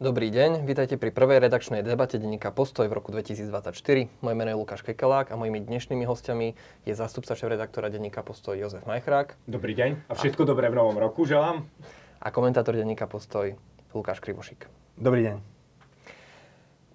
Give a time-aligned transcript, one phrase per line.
[0.00, 4.08] Dobrý deň, vítajte pri prvej redakčnej debate denníka Postoj v roku 2024.
[4.24, 6.56] Moje meno je Lukáš Kekelák a mojimi dnešnými hostiami
[6.88, 9.36] je zástupca šéf-redaktora denníka Postoj Jozef Majchrák.
[9.44, 10.56] Dobrý deň a všetko a...
[10.56, 11.68] dobré v novom roku želám.
[12.16, 13.60] A komentátor denníka Postoj
[13.92, 14.72] Lukáš Krivošik.
[14.96, 15.36] Dobrý deň.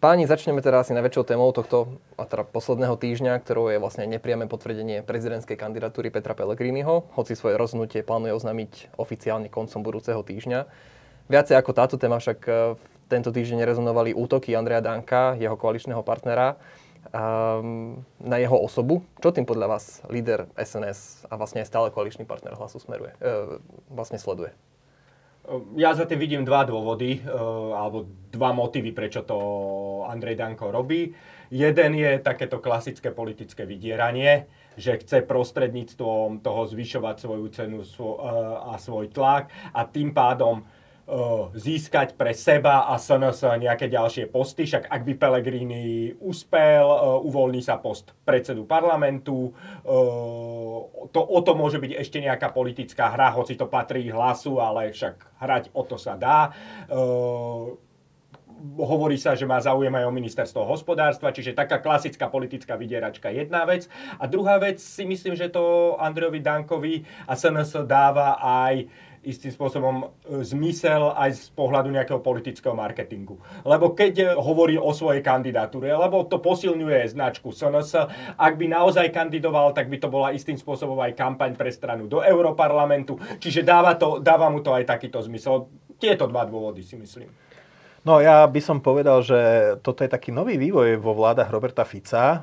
[0.01, 4.49] Páni, začneme teda asi najväčšou témou tohto a teda posledného týždňa, ktorou je vlastne nepriame
[4.49, 10.65] potvrdenie prezidentskej kandidatúry Petra Pellegriniho, hoci svoje rozhodnutie plánuje oznámiť oficiálne koncom budúceho týždňa.
[11.25, 12.39] Viacej ako táto téma však
[12.77, 16.57] v tento týždeň rezonovali útoky Andreja Danka, jeho koaličného partnera,
[17.11, 19.05] um, na jeho osobu.
[19.21, 23.61] Čo tým podľa vás líder SNS a vlastne aj stále koaličný partner hlasu smeruje, uh,
[23.91, 24.53] vlastne sleduje?
[25.77, 29.37] Ja za tým vidím dva dôvody, uh, alebo dva motívy, prečo to
[30.09, 31.13] Andrej Danko robí.
[31.53, 38.81] Jeden je takéto klasické politické vydieranie, že chce prostredníctvom toho zvyšovať svoju cenu uh, a
[38.81, 40.65] svoj tlak a tým pádom
[41.53, 44.65] získať pre seba a SNS nejaké ďalšie posty.
[44.65, 46.81] Však ak by Pellegrini uspel,
[47.21, 49.53] uvoľní sa post predsedu parlamentu.
[51.13, 55.41] To, o to môže byť ešte nejaká politická hra, hoci to patrí hlasu, ale však
[55.41, 56.49] hrať o to sa dá
[58.75, 63.67] hovorí sa, že má záujem aj o ministerstvo hospodárstva, čiže taká klasická politická vydieračka jedna
[63.67, 63.85] vec.
[64.17, 66.95] A druhá vec si myslím, že to Andrejovi Dankovi
[67.27, 68.89] a SNS dáva aj
[69.25, 70.05] istým spôsobom e,
[70.45, 73.41] zmysel aj z pohľadu nejakého politického marketingu.
[73.65, 79.09] Lebo keď e, hovorí o svojej kandidatúre, lebo to posilňuje značku SNS, ak by naozaj
[79.09, 83.97] kandidoval, tak by to bola istým spôsobom aj kampaň pre stranu do Europarlamentu, čiže dáva,
[83.97, 85.67] to, dáva mu to aj takýto zmysel.
[85.95, 87.44] Tieto dva dôvody si myslím.
[88.05, 89.39] No ja by som povedal, že
[89.81, 92.39] toto je taký nový vývoj vo vládach Roberta Fica, eh,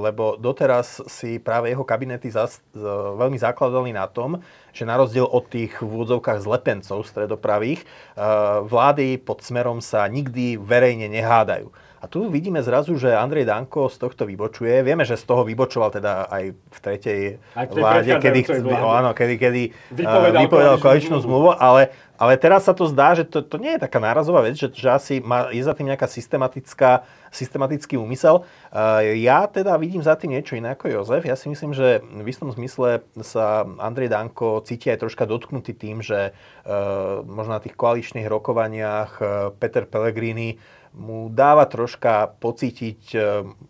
[0.00, 2.64] lebo doteraz si práve jeho kabinety zas,
[3.20, 4.40] veľmi zakladali na tom,
[4.72, 7.90] že na rozdiel od tých v úvodzovkách zlepencov stredopravých, eh,
[8.64, 11.68] vlády pod smerom sa nikdy verejne nehádajú.
[12.06, 14.86] A tu vidíme zrazu, že Andrej Danko z tohto vybočuje.
[14.86, 17.20] Vieme, že z toho vybočoval teda aj v tretej
[17.58, 18.94] aj vláde, kedy, vláde.
[19.02, 23.42] Áno, kedy, kedy vypovedal, vypovedal koaličnú zmluvu, ale, ale teraz sa to zdá, že to,
[23.42, 27.02] to nie je taká nárazová vec, že, že asi má, je za tým nejaká systematická,
[27.34, 28.46] systematický úmysel.
[29.18, 31.26] Ja teda vidím za tým niečo iné ako Jozef.
[31.26, 36.06] Ja si myslím, že v istom zmysle sa Andrej Danko cíti aj troška dotknutý tým,
[36.06, 36.30] že
[37.26, 39.18] možno na tých koaličných rokovaniach
[39.58, 40.54] Peter Pellegrini
[40.96, 43.18] mu dáva troška pocítiť e,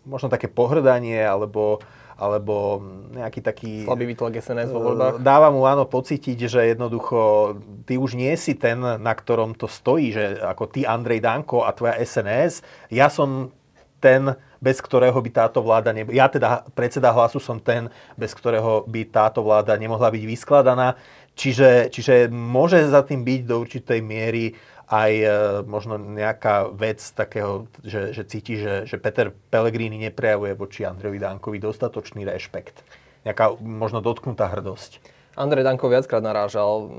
[0.07, 1.83] možno také pohrdanie alebo
[2.17, 2.81] alebo
[3.13, 3.71] nejaký taký...
[3.85, 5.21] Slabý výtlak SNS vo voľbách?
[5.21, 7.53] E, dáva mu áno pocítiť, že jednoducho
[7.85, 11.77] ty už nie si ten, na ktorom to stojí, že ako ty Andrej Danko a
[11.77, 13.53] tvoja SNS, ja som
[14.01, 16.09] ten, bez ktorého by táto vláda ne...
[16.09, 20.97] Ja teda predseda hlasu som ten, bez ktorého by táto vláda nemohla byť vyskladaná.
[21.37, 25.27] Čiže, čiže môže za tým byť do určitej miery aj e,
[25.67, 31.59] možno nejaká vec takého, že, že cíti, že, že Peter Pellegrini neprejavuje voči Andrejovi Dankovi
[31.59, 32.87] dostatočný rešpekt.
[33.27, 35.03] Nejaká možno dotknutá hrdosť.
[35.37, 36.89] Andrej Danko viackrát narážal,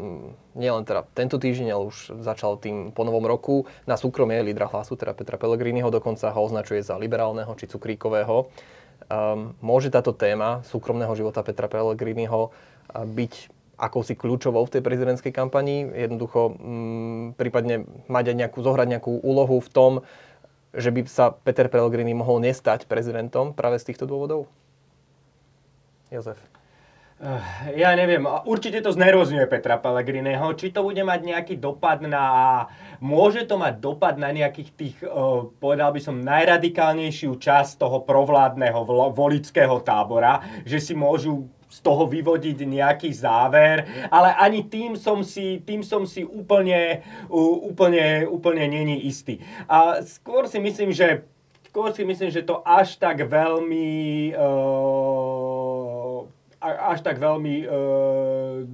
[0.54, 4.94] nielen teda tento týždeň, ale už začal tým po novom roku, na súkromie lídra hlasu,
[4.94, 8.46] teda Petra Pellegriniho, dokonca ho označuje za liberálneho či cukríkového.
[9.10, 12.54] Um, môže táto téma súkromného života Petra Pellegriniho
[12.94, 19.12] byť akousi kľúčovou v tej prezidentskej kampani, jednoducho mm, prípadne mať aj nejakú, zohrať nejakú
[19.22, 19.92] úlohu v tom,
[20.74, 24.50] že by sa Peter Pellegrini mohol nestať prezidentom práve z týchto dôvodov?
[26.10, 26.36] Jozef.
[27.18, 32.22] Eh, ja neviem, určite to znerozňuje Petra Pellegriniho, či to bude mať nejaký dopad na...
[33.02, 35.10] Môže to mať dopad na nejakých tých, eh,
[35.58, 38.86] povedal by som, najradikálnejšiu časť toho provládneho
[39.18, 45.60] volického tábora, že si môžu z toho vyvodiť nejaký záver, ale ani tým som si,
[45.60, 49.38] tým som si úplne, úplne, úplne není istý.
[49.68, 51.28] A skôr si myslím, že
[51.68, 56.24] skôr si myslím, že to až tak veľmi uh,
[56.64, 58.64] až tak veľmi uh,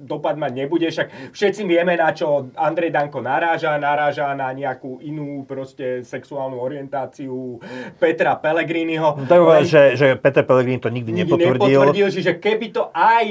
[0.00, 0.88] dopad mať nebude.
[0.88, 3.76] Však všetci vieme, na čo Andrej Danko naráža.
[3.76, 7.60] Naráža na nejakú inú proste sexuálnu orientáciu
[8.00, 9.28] Petra Pellegriniho.
[9.28, 9.68] Tak len...
[9.68, 11.80] že, že Peter Pellegrini to nikdy, nikdy nepotvrdil.
[11.84, 12.06] nepotvrdil.
[12.10, 13.26] Že keby to aj,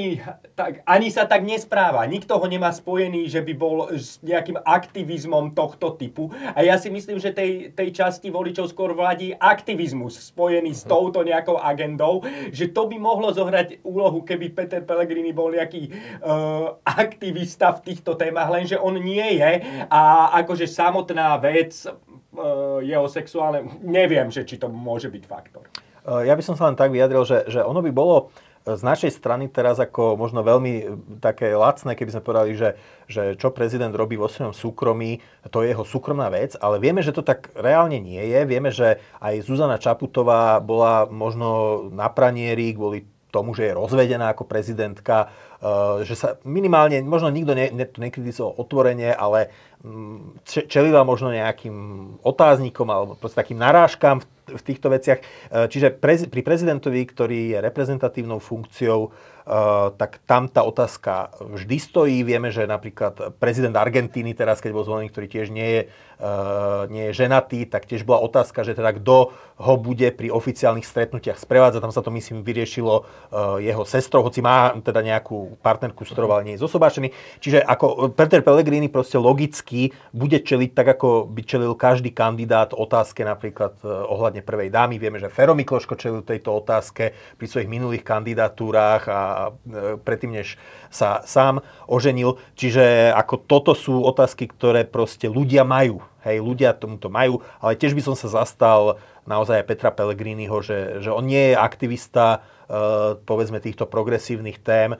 [0.54, 2.06] tak ani sa tak nespráva.
[2.06, 6.30] Nikto ho nemá spojený, že by bol s nejakým aktivizmom tohto typu.
[6.54, 11.24] A ja si myslím, že tej, tej časti voličov skôr vládi aktivizmus spojený s touto
[11.26, 12.22] nejakou agendou,
[12.54, 15.90] že to by mohlo zohrať úlohu, keby Peter Pellegrini bol nejaký
[16.20, 19.52] uh, aktivista v týchto témach, lenže on nie je
[19.88, 25.64] a akože samotná vec uh, jeho sexuálne, neviem, že či to môže byť faktor.
[26.04, 28.32] Uh, ja by som sa len tak vyjadril, že, že ono by bolo
[28.64, 30.84] z našej strany teraz ako možno veľmi e,
[31.18, 32.76] také lacné, keby sme povedali, že,
[33.08, 37.16] že čo prezident robí vo svojom súkromí, to je jeho súkromná vec, ale vieme, že
[37.16, 38.40] to tak reálne nie je.
[38.44, 44.44] Vieme, že aj Zuzana Čaputová bola možno na pranieri kvôli tomu, že je rozvedená ako
[44.44, 45.49] prezidentka, e,
[46.08, 49.52] že sa minimálne, možno nikto ne, ne, to nekritizoval otvorene, ale
[49.84, 51.76] mm, čelila možno nejakým
[52.24, 55.22] otáznikom alebo proste takým narážkam v v týchto veciach.
[55.22, 55.24] E,
[55.70, 59.39] čiže prez, pri prezidentovi, ktorý je reprezentatívnou funkciou, Eh,
[59.98, 62.22] tak tam tá otázka vždy stojí.
[62.22, 65.80] Vieme, že napríklad prezident Argentíny teraz, keď bol zvolený, ktorý tiež nie je,
[66.22, 70.86] uh, nie je ženatý, tak tiež bola otázka, že teda kto ho bude pri oficiálnych
[70.86, 71.82] stretnutiach sprevádzať.
[71.82, 76.30] Tam sa to, myslím, vyriešilo uh, jeho sestrou, hoci má teda nejakú partnerku, s ktorou
[76.30, 77.10] ale nie je zosobášený.
[77.42, 83.26] Čiže ako Peter Pellegrini proste logicky bude čeliť tak, ako by čelil každý kandidát otázke
[83.26, 85.02] napríklad ohľadne prvej dámy.
[85.02, 89.20] Vieme, že Fero Mikloško čelil tejto otázke pri svojich minulých kandidatúrách a
[90.04, 90.60] predtým, než
[90.92, 92.36] sa sám oženil.
[92.58, 96.02] Čiže ako toto sú otázky, ktoré proste ľudia majú.
[96.20, 101.00] Hej, ľudia tomuto majú, ale tiež by som sa zastal naozaj aj Petra Pellegriniho, že,
[101.00, 104.98] že on nie je aktivista, e, povedzme, týchto progresívnych tém, e,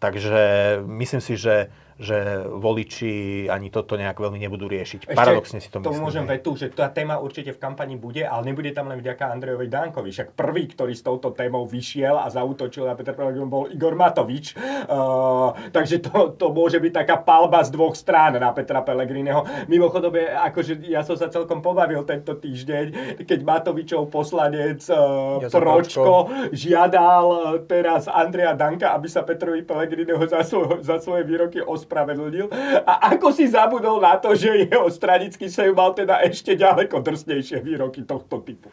[0.00, 5.06] takže myslím si, že že voliči ani toto nejak veľmi nebudú riešiť.
[5.06, 5.94] Ešte Paradoxne si to myslím.
[5.94, 9.30] To môžem vetu, že tá téma určite v kampani bude, ale nebude tam len vďaka
[9.30, 10.10] Andrejovi Dankovi.
[10.10, 14.58] Však prvý, ktorý s touto témou vyšiel a zautočil na Peter Pellegrini bol Igor Matovič.
[14.90, 19.70] Uh, takže to, to môže byť taká palba z dvoch strán na Petra Pellegriniho.
[19.70, 20.10] Mimochodom,
[20.50, 27.40] akože ja som sa celkom pobavil tento týždeň, keď Matovičov poslanec uh, Pročko žiadal uh,
[27.70, 32.48] teraz Andreja Danka, aby sa Petrovi Pellegriniho za, svoj, za svoje výroky os ospravedlnil.
[32.88, 37.60] A ako si zabudol na to, že jeho stranický sev mal teda ešte ďaleko drsnejšie
[37.60, 38.72] výroky tohto typu.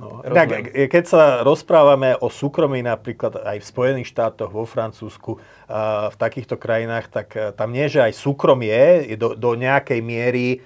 [0.00, 5.36] No, tak, keď sa rozprávame o súkromí napríklad aj v Spojených štátoch, vo Francúzsku,
[6.06, 10.46] v takýchto krajinách, tak e, tam nie, že aj súkromie je do, do nejakej miery
[10.54, 10.58] e,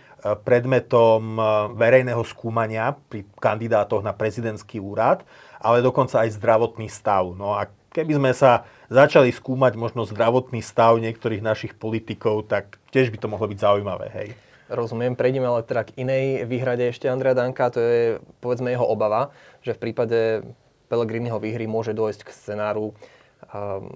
[0.44, 1.42] predmetom e,
[1.72, 5.24] verejného skúmania pri kandidátoch na prezidentský úrad,
[5.56, 7.32] ale dokonca aj zdravotný stav.
[7.32, 13.14] No a keby sme sa začali skúmať možno zdravotný stav niektorých našich politikov, tak tiež
[13.14, 14.28] by to mohlo byť zaujímavé, hej.
[14.70, 18.02] Rozumiem, prejdeme ale teda k inej výhrade ešte Andrea Danka, to je
[18.38, 20.46] povedzme jeho obava, že v prípade
[20.90, 22.94] Pelegriniho výhry môže dôjsť k scenáru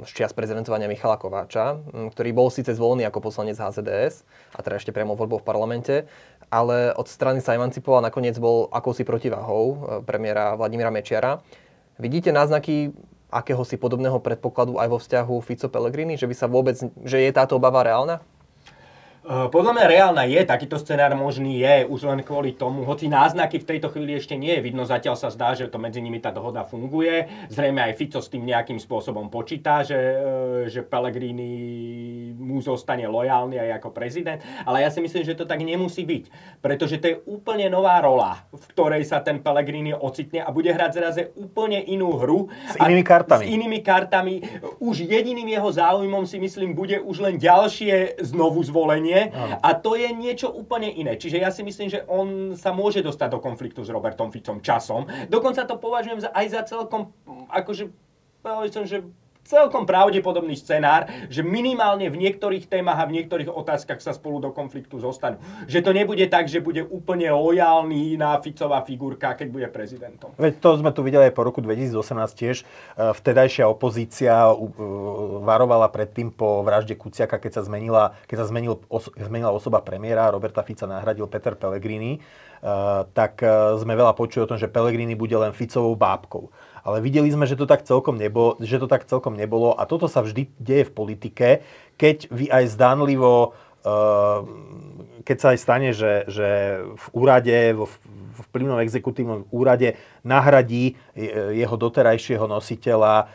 [0.02, 1.78] z čias prezidentovania Michala Kováča,
[2.10, 4.26] ktorý bol síce zvolený ako poslanec HZDS
[4.56, 5.94] a teda ešte priamo voľbou v parlamente,
[6.50, 11.38] ale od strany sa emancipoval nakoniec bol akousi protiváhou e, premiéra Vladimíra Mečiara.
[12.00, 12.90] Vidíte náznaky
[13.34, 17.82] akéhosi podobného predpokladu aj vo vzťahu Fico-Pellegrini, že by sa vôbec, že je táto obava
[17.82, 18.22] reálna?
[19.24, 23.56] Eh, podľa mňa reálna je, takýto scenár možný je, už len kvôli tomu, hoci náznaky
[23.56, 26.28] v tejto chvíli ešte nie je vidno, zatiaľ sa zdá, že to medzi nimi tá
[26.28, 27.48] dohoda funguje.
[27.48, 30.20] Zrejme aj Fico s tým nejakým spôsobom počíta, že, eh,
[30.68, 35.64] že Pellegrini mu zostane lojálny aj ako prezident, ale ja si myslím, že to tak
[35.64, 36.24] nemusí byť,
[36.60, 40.90] pretože to je úplne nová rola, v ktorej sa ten Pellegrini ocitne a bude hrať
[41.00, 42.52] zraze úplne inú hru.
[42.68, 43.40] S inými kartami.
[43.40, 44.34] S inými kartami.
[44.84, 49.30] Už jediným jeho záujmom si myslím bude už len ďalšie znovu zvolenie nie.
[49.62, 51.14] A to je niečo úplne iné.
[51.14, 55.06] Čiže ja si myslím, že on sa môže dostať do konfliktu s Robertom Ficom časom.
[55.30, 57.14] Dokonca to považujem aj za celkom,
[57.48, 57.94] akože,
[58.42, 59.06] povedal som, že
[59.44, 64.50] celkom pravdepodobný scenár, že minimálne v niektorých témach a v niektorých otázkach sa spolu do
[64.50, 65.36] konfliktu zostanú.
[65.68, 70.32] Že to nebude tak, že bude úplne lojálny na Ficová figurka, keď bude prezidentom.
[70.40, 71.94] Veď to sme tu videli aj po roku 2018
[72.34, 72.56] tiež.
[72.60, 72.64] E,
[73.12, 74.56] vtedajšia opozícia e,
[75.44, 78.80] varovala predtým po vražde Kuciaka, keď sa zmenila, keď sa zmenil,
[79.20, 82.20] zmenila osoba premiéra, Roberta Fica nahradil Peter Pellegrini, e,
[83.12, 83.44] tak
[83.76, 86.48] sme veľa počuli o tom, že Pellegrini bude len Ficovou bábkou
[86.84, 90.06] ale videli sme, že to tak celkom nebolo, že to tak celkom nebolo a toto
[90.06, 91.48] sa vždy deje v politike,
[91.96, 93.56] keď vy aj zdánlivo
[95.24, 100.96] keď sa aj stane, že, že v úrade, v, v vplyvnom exekutívnom úrade nahradí
[101.52, 103.28] jeho doterajšieho nositeľa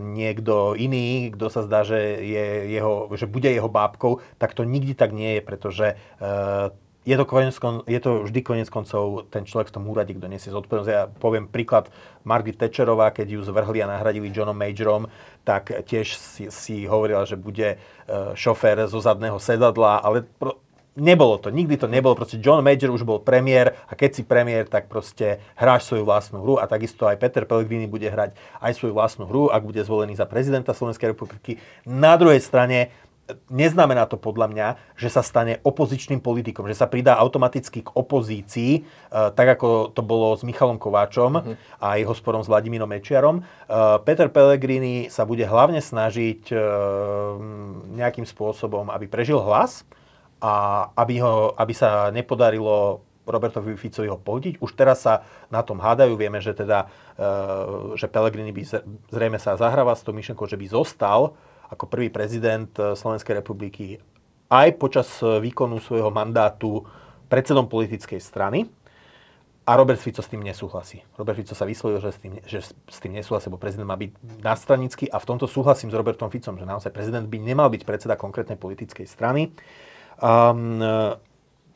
[0.00, 2.44] niekto iný, kto sa zdá, že, je
[2.80, 5.86] jeho, že bude jeho bábkou, tak to nikdy tak nie je, pretože
[7.00, 7.56] je to, konec,
[7.88, 10.90] je to vždy konec koncov ten človek v tom úrade, kto nesie zodpovednosť.
[10.92, 11.88] Ja poviem príklad
[12.28, 15.08] Margaret Thatcherová, keď ju zvrhli a nahradili Johnom Majorom,
[15.48, 17.76] tak tiež si, si hovorila, že bude e,
[18.36, 20.60] šofér zo zadného sedadla, ale pro,
[21.00, 22.12] nebolo to, nikdy to nebolo.
[22.12, 26.44] Proste John Major už bol premiér a keď si premiér, tak proste hráš svoju vlastnú
[26.44, 30.20] hru a takisto aj Peter Pellegrini bude hrať aj svoju vlastnú hru, ak bude zvolený
[30.20, 31.56] za prezidenta Slovenskej republiky.
[31.88, 32.92] Na druhej strane
[33.50, 38.72] neznamená to podľa mňa, že sa stane opozičným politikom, že sa pridá automaticky k opozícii,
[38.78, 41.54] e, tak ako to bolo s Michalom Kováčom uh-huh.
[41.82, 43.40] a jeho sporom s Vladimírom Mečiarom.
[43.40, 43.42] E,
[44.06, 46.56] Peter Pellegrini sa bude hlavne snažiť e,
[47.98, 49.84] nejakým spôsobom, aby prežil hlas
[50.40, 54.58] a aby, ho, aby sa nepodarilo Robertovi Ficovi ho pohodiť.
[54.58, 55.22] Už teraz sa
[55.52, 56.18] na tom hádajú.
[56.18, 56.90] Vieme, že teda,
[57.94, 58.62] že Pellegrini by
[59.06, 61.38] zrejme sa zahráva s tou myšlenkou, že by zostal
[61.70, 64.02] ako prvý prezident eh, Slovenskej republiky
[64.50, 66.82] aj počas eh, výkonu svojho mandátu
[67.30, 68.66] predsedom politickej strany.
[69.70, 70.98] A Robert Fico s tým nesúhlasí.
[71.14, 74.42] Robert Fico sa vyslovil, že s tým, že s tým nesúhlasí, lebo prezident má byť
[74.42, 78.18] nadstranický a v tomto súhlasím s Robertom Ficom, že naozaj prezident by nemal byť predseda
[78.18, 79.54] konkrétnej politickej strany.
[80.18, 80.82] Um,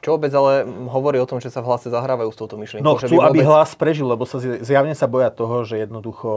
[0.05, 2.85] čo vôbec ale hovorí o tom, že sa v hlase zahrávajú s touto myšlienkou?
[2.85, 6.29] No chcú, aby hlas prežil, lebo sa zjavne sa boja toho, že jednoducho,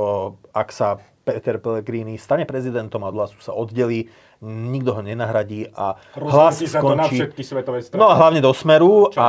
[0.55, 4.07] ak sa Peter Pellegrini stane prezidentom a od hlasu sa oddelí,
[4.47, 6.79] nikto ho nenahradí a hlas sa skončí...
[6.79, 7.99] to na všetky svetové strany.
[7.99, 9.19] No a hlavne do Smeru Často.
[9.19, 9.27] a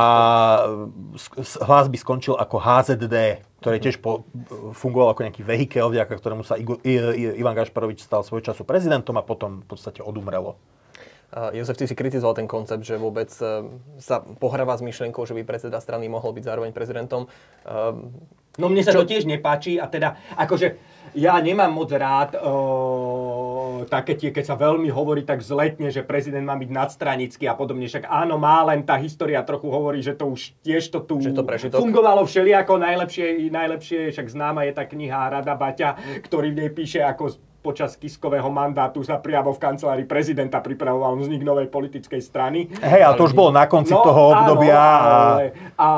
[1.67, 4.23] hlas by skončil ako HZD, ktoré tiež po,
[4.71, 9.59] fungoval ako nejaký vehikel, vďaka ktorému sa Ivan Gašparovič stal svoj času prezidentom a potom
[9.59, 10.55] v podstate odumrelo.
[11.29, 13.61] Jozef, ty si kritizoval ten koncept, že vôbec uh,
[14.01, 17.29] sa pohráva s myšlienkou, že by predseda strany mohol byť zároveň prezidentom.
[17.61, 18.01] Uh,
[18.57, 19.05] no mne sa čo...
[19.05, 24.55] to tiež nepáči a teda akože ja nemám moc rád uh, také tie, keď sa
[24.57, 27.85] veľmi hovorí tak zletne, že prezident má byť nadstranický a podobne.
[27.85, 31.45] Však áno, má len tá história trochu hovorí, že to už tiež to tu to
[31.77, 32.81] fungovalo všelijako.
[32.81, 37.99] Najlepšie, najlepšie, však známa je tá kniha Rada Baťa, ktorý v nej píše, ako počas
[37.99, 42.71] Kiskového mandátu sa priamo v kancelárii prezidenta pripravoval vznik novej politickej strany.
[42.79, 44.79] Hej, ale to už bolo na konci no, toho obdobia.
[44.79, 45.43] Áno, ale,
[45.75, 45.89] a,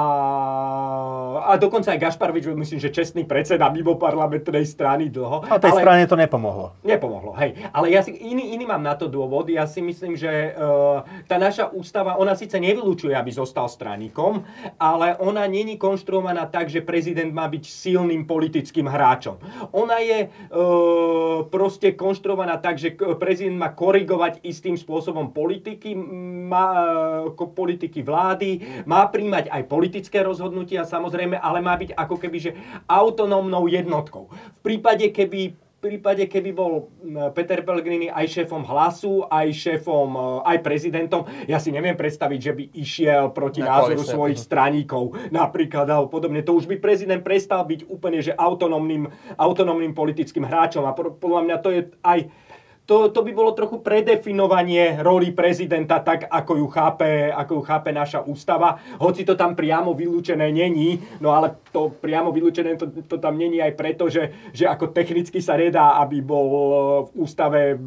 [1.45, 5.45] a dokonca aj Gašparovič, myslím, že čestný predseda mimo parlamentnej strany dlho.
[5.45, 6.73] A tej ale, strane to nepomohlo.
[6.81, 7.53] Nepomohlo, hej.
[7.69, 9.45] Ale ja si, iný, iný mám na to dôvod.
[9.53, 14.41] Ja si myslím, že uh, tá naša ústava, ona síce nevylučuje, aby zostal straníkom,
[14.81, 19.37] ale ona není konštruovaná tak, že prezident má byť silným politickým hráčom.
[19.77, 25.91] Ona je uh, proste konštruovaná tak, že prezident má korigovať istým spôsobom politiky,
[26.47, 26.67] má,
[27.27, 32.51] e, politiky vlády, má príjmať aj politické rozhodnutia samozrejme, ale má byť ako keby že
[32.87, 34.31] autonómnou jednotkou.
[34.31, 36.93] V prípade, keby prípade, keby bol
[37.33, 42.53] Peter Pellegrini aj šéfom hlasu, aj šéfom, e, aj prezidentom, ja si neviem predstaviť, že
[42.53, 46.45] by išiel proti Na názoru svojich straníkov napríklad alebo podobne.
[46.45, 50.85] To už by prezident prestal byť úplne že autonómnym, autonómnym politickým hráčom.
[50.85, 52.29] A podľa mňa to je aj
[52.91, 57.95] to, to by bolo trochu predefinovanie roli prezidenta tak, ako ju chápe, ako ju chápe
[57.95, 58.83] naša ústava.
[58.99, 63.63] Hoci to tam priamo vylúčené není, no ale to priamo vylúčené to, to tam není
[63.63, 66.47] aj preto, že, že ako technicky sa nedá, aby bol
[67.07, 67.79] v ústave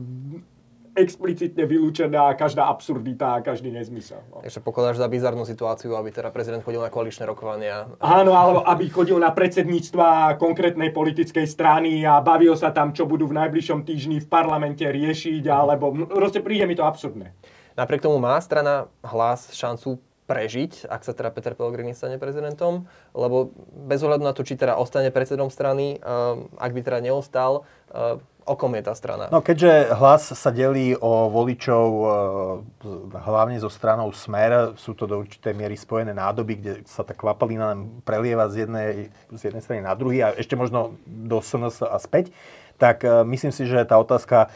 [0.94, 4.22] explicitne vylúčená každá absurdita a každý nezmysel.
[4.30, 4.40] No.
[4.42, 7.90] Takže pokladáš za bizarnú situáciu, aby teda prezident chodil na koaličné rokovania?
[7.98, 13.26] Áno, alebo aby chodil na predsedníctva konkrétnej politickej strany a bavil sa tam, čo budú
[13.26, 17.34] v najbližšom týždni v parlamente riešiť, alebo proste príde mi to absurdné.
[17.74, 23.52] Napriek tomu má strana hlas šancu prežiť, ak sa teda Peter Pellegrini stane prezidentom, lebo
[23.76, 28.16] bez ohľadu na to, či teda ostane predsedom strany, um, ak by teda neostal, uh,
[28.44, 29.26] o kom je tá strana?
[29.32, 35.24] No keďže hlas sa delí o voličov uh, hlavne zo stranou Smer, sú to do
[35.24, 37.74] určitej miery spojené nádoby, kde sa tá kvapalina
[38.04, 42.30] prelieva z jednej, z jednej strany na druhý a ešte možno do SNS a späť,
[42.76, 44.52] tak uh, myslím si, že tá otázka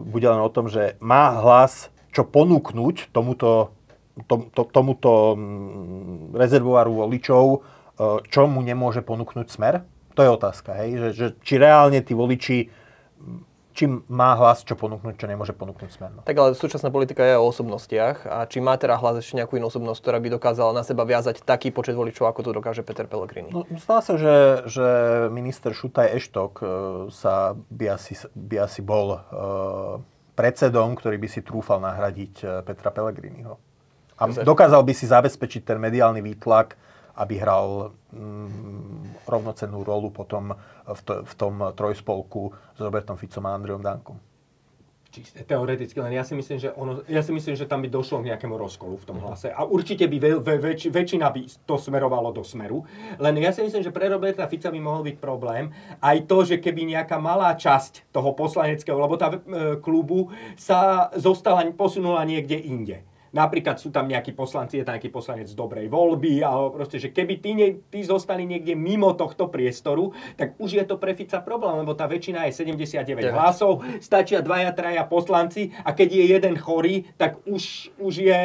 [0.00, 3.76] bude len o tom, že má hlas čo ponúknuť tomuto
[4.26, 7.58] to, to, tomuto mm, rezervoáru voličov, e,
[8.28, 9.80] čo mu nemôže ponúknuť smer?
[10.14, 10.90] To je otázka, hej?
[10.98, 12.70] Že, že, či reálne tí voliči
[13.70, 16.10] či má hlas čo ponúknuť, čo nemôže ponúknuť smer.
[16.10, 16.20] No.
[16.26, 19.70] Tak ale súčasná politika je o osobnostiach a či má teda hlas ešte nejakú inú
[19.70, 23.48] osobnosť, ktorá by dokázala na seba viazať taký počet voličov, ako to dokáže Peter Pellegrini?
[23.54, 24.86] No, zdá sa, že, že
[25.30, 26.64] minister Šutaj Eštok e,
[27.14, 29.22] sa by asi, by asi bol uh,
[30.34, 33.54] predsedom, ktorý by si trúfal nahradiť e, Petra Pellegriniho.
[34.20, 36.76] A dokázal by si zabezpečiť ten mediálny výtlak,
[37.16, 40.54] aby hral mm, rovnocennú rolu potom
[40.86, 44.18] v, to, v tom trojspolku s Robertom Ficom a Andreom Dankom.
[45.10, 48.22] Čiste teoreticky, len ja si myslím, že ono, ja si myslím, že tam by došlo
[48.22, 49.50] k nejakému rozkolu v tom hlase.
[49.50, 52.86] A určite by ve, ve, väč, väčšina by to smerovalo do smeru.
[53.18, 56.62] Len ja si myslím, že pre Roberta Fica by mohol byť problém aj to, že
[56.62, 59.38] keby nejaká malá časť toho poslaneckého, lebo tá e,
[59.82, 65.46] klubu sa zostala, posunula niekde inde Napríklad sú tam nejakí poslanci, je tam nejaký poslanec
[65.54, 70.58] dobrej voľby, alebo proste, že keby tí, ne, tí zostali niekde mimo tohto priestoru, tak
[70.58, 73.30] už je to pre Fica problém, lebo tá väčšina je 79 9.
[73.30, 78.42] hlasov, stačia dvaja, traja poslanci a keď je jeden chorý, tak už, už je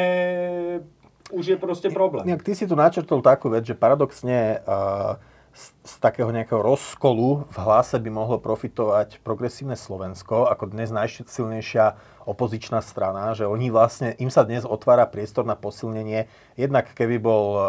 [1.26, 2.22] už je proste problém.
[2.38, 5.18] ty si tu načrtol takú vec, že paradoxne uh,
[5.56, 11.96] z, z takého nejakého rozkolu v hlase by mohlo profitovať progresívne Slovensko ako dnes najsilnejšia
[12.28, 16.28] opozičná strana, že oni vlastne, im sa dnes otvára priestor na posilnenie.
[16.60, 17.64] Jednak keby bol uh,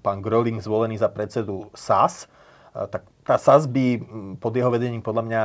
[0.00, 2.32] pán Gröling zvolený za predsedu SAS,
[2.72, 4.00] uh, tak tá SAS by
[4.40, 5.42] pod jeho vedením podľa mňa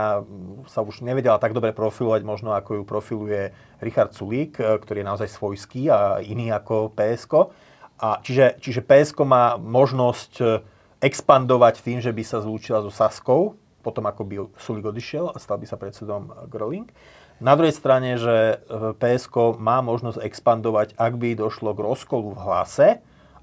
[0.72, 3.52] sa už nevedela tak dobre profilovať, možno ako ju profiluje
[3.84, 7.52] Richard Sulík, uh, ktorý je naozaj svojský a iný ako PSK.
[7.98, 10.64] A čiže, čiže PSK má možnosť
[11.00, 15.62] expandovať tým, že by sa zlúčila so Saskou, potom ako by Sulik odišiel a stal
[15.62, 16.92] by sa predsedom Gröling.
[17.38, 18.60] Na druhej strane, že
[18.98, 22.88] PSK má možnosť expandovať, ak by došlo k rozkolu v hlase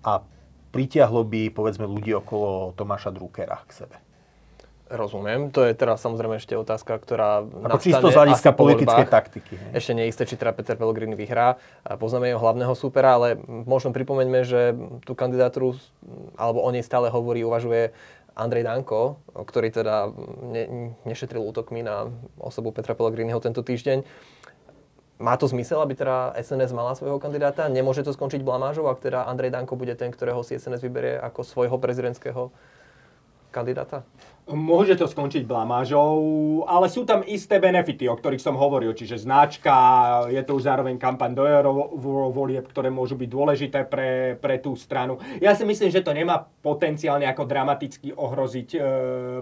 [0.03, 0.13] a
[0.75, 3.97] pritiahlo by, povedzme, ľudí okolo Tomáša Druckera k sebe.
[4.85, 5.49] Rozumiem.
[5.49, 9.57] To je teraz samozrejme ešte otázka, ktorá Ako čisto z hľadiska politickej taktiky.
[9.57, 9.71] Hej.
[9.81, 11.57] Ešte neisté, či teda Peter Pellegrini vyhrá.
[11.97, 14.77] Poznáme jeho hlavného súpera, ale možno pripomeňme, že
[15.09, 15.81] tú kandidatúru,
[16.37, 17.97] alebo o nej stále hovorí, uvažuje
[18.37, 20.13] Andrej Danko, ktorý teda
[20.53, 24.05] ne, nešetril útokmi na osobu Petra Pellegriniho tento týždeň.
[25.17, 27.71] Má to zmysel, aby teda SNS mala svojho kandidáta?
[27.71, 31.41] Nemôže to skončiť blamážou, ak teda Andrej Danko bude ten, ktorého si SNS vyberie ako
[31.47, 32.53] svojho prezidentského
[33.55, 34.03] kandidáta?
[34.45, 36.21] Môže to skončiť blamážou,
[36.69, 39.73] ale sú tam isté benefity, o ktorých som hovoril, čiže značka,
[40.29, 45.17] je to už zároveň kampaň do eurovolieb, ktoré môžu byť dôležité pre, pre tú stranu.
[45.41, 48.79] Ja si myslím, že to nemá potenciálne ako dramaticky ohroziť e,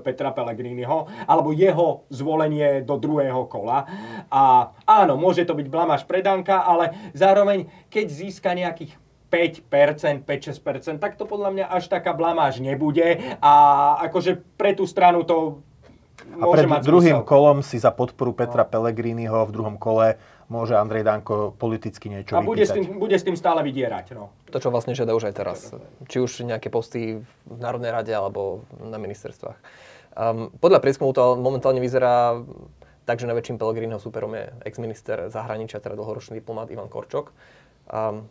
[0.07, 3.83] Petra Pellegriniho, alebo jeho zvolenie do druhého kola.
[4.31, 9.01] A áno, môže to byť blamáž predanka, ale zároveň, keď získa nejakých
[9.32, 13.52] 5%, 5-6%, tak to podľa mňa až taká blamáž nebude a
[14.04, 15.64] akože pre tú stranu to
[16.38, 17.28] a pred druhým zmysel.
[17.28, 18.70] kolom si za podporu Petra no.
[18.70, 23.24] Pellegriniho v druhom kole môže Andrej Danko politicky niečo A bude s, tým, bude s
[23.24, 24.12] tým stále vydierať.
[24.12, 24.30] No.
[24.52, 25.59] To, čo vlastne žiada už aj teraz.
[26.07, 29.57] Či už nejaké posty v Národnej rade alebo na ministerstvách.
[30.12, 32.37] Um, podľa prieskumu to momentálne vyzerá
[33.09, 37.35] tak, že najväčším Pellegriniho superom je ex-minister zahraničia, teda dlhoročný diplomat Ivan Korčok.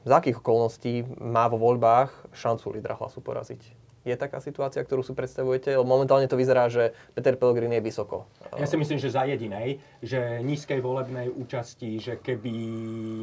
[0.02, 3.78] Za akých okolností má vo voľbách šancu lídra hlasu poraziť?
[4.02, 5.78] Je taká situácia, ktorú si predstavujete?
[5.86, 8.26] Momentálne to vyzerá, že Peter Pellegrini je vysoko.
[8.58, 12.50] Ja si myslím, že za jedinej, že nízkej volebnej účasti, že keby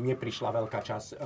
[0.06, 1.16] neprišla veľká časť e,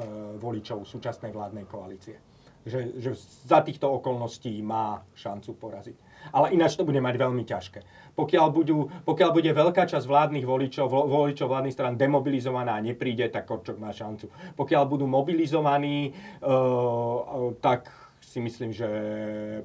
[0.40, 2.16] voličov súčasnej vládnej koalície.
[2.64, 3.12] Že, že
[3.44, 5.96] za týchto okolností má šancu poraziť
[6.30, 7.80] ale ináč to bude mať veľmi ťažké.
[8.14, 13.48] Pokiaľ, budú, pokiaľ bude veľká časť vládnych voličov, voličov vládnych stran demobilizovaná a nepríde, tak
[13.48, 14.28] Korčok má šancu.
[14.54, 16.12] Pokiaľ budú mobilizovaní,
[16.44, 17.88] uh, tak
[18.20, 18.88] si myslím, že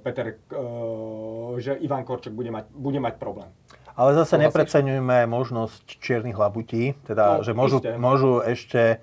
[0.01, 3.51] Peter, uh, že Ivan Korčok bude mať, bude mať problém.
[3.97, 9.01] Ale zase nepreceňujme možnosť čiernych labutí, teda, no, že môžu, môžu ešte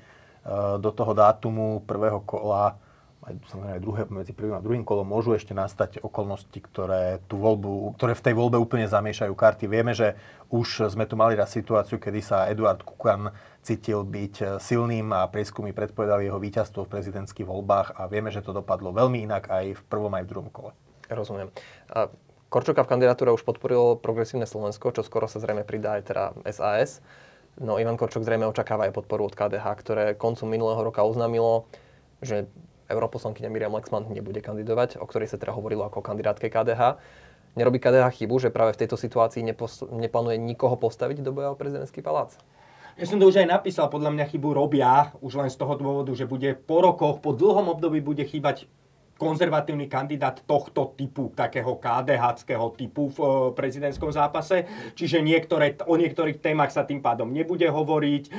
[0.79, 2.77] do toho dátumu prvého kola
[3.25, 3.35] aj,
[3.77, 8.13] aj druhé, medzi prvým a druhým kolom môžu ešte nastať okolnosti, ktoré, tú voľbu, ktoré
[8.13, 9.65] v tej voľbe úplne zamiešajú karty.
[9.65, 10.15] Vieme, že
[10.53, 13.33] už sme tu mali raz situáciu, kedy sa Eduard Kukan
[13.65, 18.53] cítil byť silným a prieskumy predpovedali jeho víťazstvo v prezidentských voľbách a vieme, že to
[18.53, 20.71] dopadlo veľmi inak aj v prvom aj v druhom kole.
[21.09, 21.49] Rozumiem.
[21.89, 22.13] A
[22.53, 27.03] Korčoka v kandidatúre už podporilo progresívne Slovensko, čo skoro sa zrejme pridá aj teda SAS.
[27.59, 31.67] No Ivan Korčok zrejme očakáva aj podporu od KDH, ktoré koncom minulého roka oznámilo,
[32.23, 32.47] že
[32.89, 37.01] europoslankyňa Miriam Lexman nebude kandidovať, o ktorej sa teda hovorilo ako kandidátke KDH.
[37.55, 41.59] Nerobí KDH chybu, že práve v tejto situácii nepos- neplánuje nikoho postaviť do boja o
[41.59, 42.35] prezidentský palác?
[42.95, 46.15] Ja som to už aj napísal, podľa mňa chybu robia, už len z toho dôvodu,
[46.15, 48.71] že bude po rokoch, po dlhom období bude chýbať
[49.15, 54.67] konzervatívny kandidát tohto typu, takého KDH typu v e, prezidentskom zápase.
[54.99, 58.25] Čiže niektoré, o niektorých témach sa tým pádom nebude hovoriť.
[58.27, 58.31] E,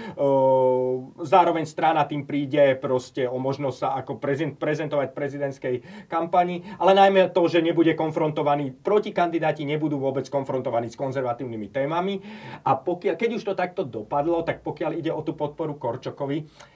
[1.24, 5.76] zároveň strana tým príde proste o možnosť sa ako prezent, prezentovať v prezidentskej
[6.12, 12.20] kampani, ale najmä to, že nebude konfrontovaný, proti kandidáti nebudú vôbec konfrontovaní s konzervatívnymi témami.
[12.68, 16.75] A pokiaľ, keď už to takto dopadlo, tak pokiaľ ide o tú podporu Korčokovi,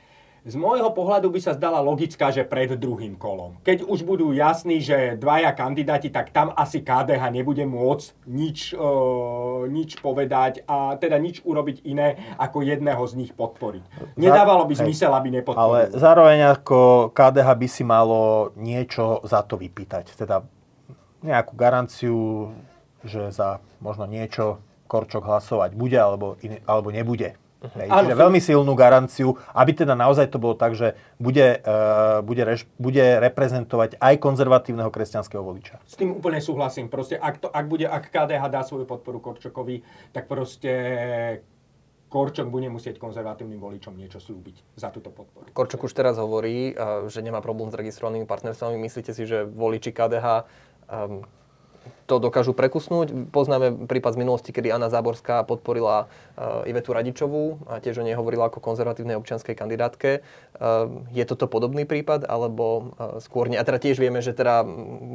[0.49, 3.61] z môjho pohľadu by sa zdala logická, že pred druhým kolom.
[3.61, 8.89] Keď už budú jasní, že dvaja kandidáti, tak tam asi KDH nebude môcť nič, e,
[9.69, 14.17] nič povedať a teda nič urobiť iné, ako jedného z nich podporiť.
[14.17, 15.61] Nedávalo by zmysel, aby nepodporil.
[15.61, 20.17] Ale zároveň ako KDH by si malo niečo za to vypýtať.
[20.17, 20.41] Teda
[21.21, 22.49] nejakú garanciu,
[23.05, 24.59] že za možno niečo
[24.89, 27.37] Korčok hlasovať bude alebo, in, alebo nebude.
[27.59, 32.47] Hej, čiže veľmi silnú garanciu, aby teda naozaj to bolo tak, že bude, uh, bude,
[32.47, 35.83] reš, bude reprezentovať aj konzervatívneho kresťanského voliča.
[35.83, 36.87] S tým úplne súhlasím.
[36.87, 39.83] Proste, ak, to, ak, bude, ak KDH dá svoju podporu Korčokovi,
[40.15, 40.71] tak proste
[42.09, 45.45] Korčok bude musieť konzervatívnym voličom niečo slúbiť za túto podporu.
[45.53, 46.73] Korčok už teraz hovorí,
[47.05, 48.81] že nemá problém s registrovanými partnerstvami.
[48.81, 50.49] Myslíte si, že voliči KDH
[50.89, 51.21] um,
[52.09, 53.29] to dokážu prekusnúť.
[53.29, 58.17] Poznáme prípad z minulosti, kedy Anna Záborská podporila uh, Ivetu Radičovú a tiež o nej
[58.17, 60.25] hovorila ako konzervatívnej občianskej kandidátke.
[60.57, 63.61] Uh, je toto podobný prípad, alebo uh, skôr nie?
[63.61, 64.65] A teda tiež vieme, že teda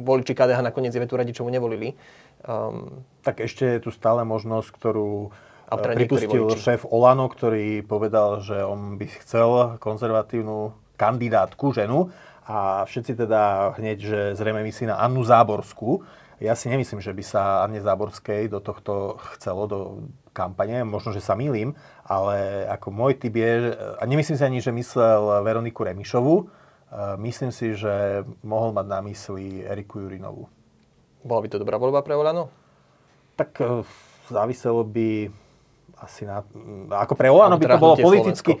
[0.07, 1.99] voliči KDH nakoniec Ivetu Radičovú nevolili.
[2.47, 8.45] Um, tak ešte je tu stále možnosť, ktorú a teda pripustil šéf Olano, ktorý povedal,
[8.45, 12.13] že on by chcel konzervatívnu kandidátku, ženu,
[12.45, 16.05] a všetci teda hneď, že zrejme myslí na Annu Záborskú,
[16.43, 19.79] ja si nemyslím, že by sa Anne Záborskej do tohto chcelo, do
[20.35, 20.83] kampane.
[20.83, 25.39] Možno, že sa milím, ale ako môj typ je, a nemyslím si ani, že myslel
[25.47, 26.43] Veroniku Remišovu, e,
[27.23, 30.51] myslím si, že mohol mať na mysli Eriku Jurinovú.
[31.23, 32.51] Bola by to dobrá voľba pre Olano?
[33.39, 33.87] Tak e,
[34.27, 35.31] záviselo by
[36.03, 36.43] asi na...
[36.91, 38.59] Ako pre Olano by to bolo politicky...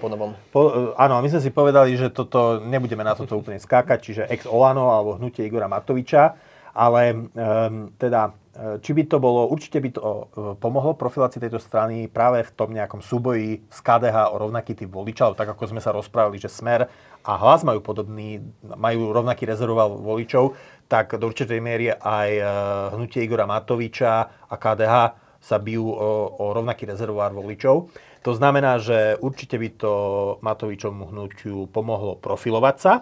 [0.55, 4.23] Po, e, áno, my sme si povedali, že toto, nebudeme na toto úplne skákať, čiže
[4.31, 9.89] ex-Olano alebo hnutie Igora Matoviča ale um, teda e, či by to bolo, určite by
[9.95, 10.23] to e,
[10.59, 15.39] pomohlo profilácii tejto strany práve v tom nejakom súboji s KDH o rovnaký typ voličov,
[15.39, 16.91] tak ako sme sa rozprávali, že Smer
[17.23, 20.59] a Hlas majú podobný, majú rovnaký rezervoval voličov,
[20.91, 22.43] tak do určitej miery aj e,
[22.99, 24.13] hnutie Igora Matoviča
[24.51, 24.95] a KDH
[25.39, 27.87] sa bijú o, o rovnaký rezervoár voličov.
[28.25, 29.93] To znamená, že určite by to
[30.41, 32.93] Matovičovmu hnutiu pomohlo profilovať sa,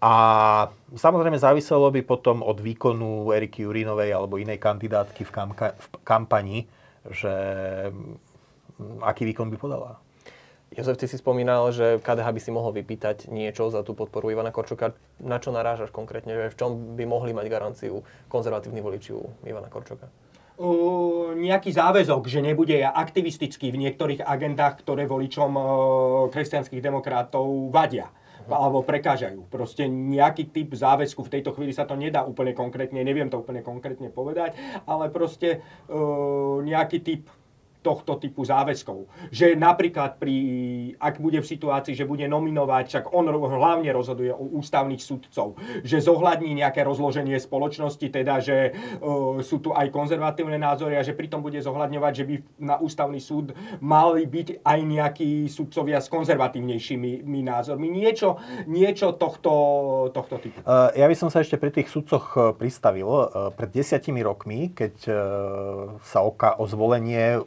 [0.00, 0.14] a
[0.96, 6.58] samozrejme záviselo by potom od výkonu Eriky Jurinovej alebo inej kandidátky v, kamka- v kampani,
[7.04, 7.32] že
[7.92, 10.00] mm, aký výkon by podala.
[10.72, 14.54] Jozef, ty si spomínal, že KDH by si mohol vypýtať niečo za tú podporu Ivana
[14.54, 14.96] Korčoka.
[15.20, 16.32] Na čo narážaš konkrétne?
[16.32, 20.08] Že v čom by mohli mať garanciu konzervatívni voliči u Ivana Korčoka?
[20.60, 25.64] Uh, nejaký záväzok, že nebude aktivistický v niektorých agendách, ktoré voličom uh,
[26.30, 28.08] kresťanských demokratov vadia
[28.52, 29.46] alebo prekážajú.
[29.48, 33.62] Proste nejaký typ záväzku, v tejto chvíli sa to nedá úplne konkrétne, neviem to úplne
[33.62, 35.98] konkrétne povedať, ale proste e,
[36.66, 37.22] nejaký typ
[37.80, 39.08] tohto typu záväzkov.
[39.32, 40.36] Že napríklad pri,
[41.00, 46.04] ak bude v situácii, že bude nominovať, však on hlavne rozhoduje o ústavných sudcov, že
[46.04, 51.40] zohľadní nejaké rozloženie spoločnosti, teda, že uh, sú tu aj konzervatívne názory a že pritom
[51.40, 57.88] bude zohľadňovať, že by na ústavný súd mali byť aj nejakí sudcovia s konzervatívnejšími názormi.
[57.88, 58.36] Niečo,
[58.68, 59.52] niečo tohto,
[60.12, 60.60] tohto typu.
[60.62, 63.08] Uh, ja by som sa ešte pri tých sudcoch e, pristavil.
[63.08, 64.94] Uh, pred desiatimi rokmi, keď
[66.04, 67.40] sa oka o zvolenie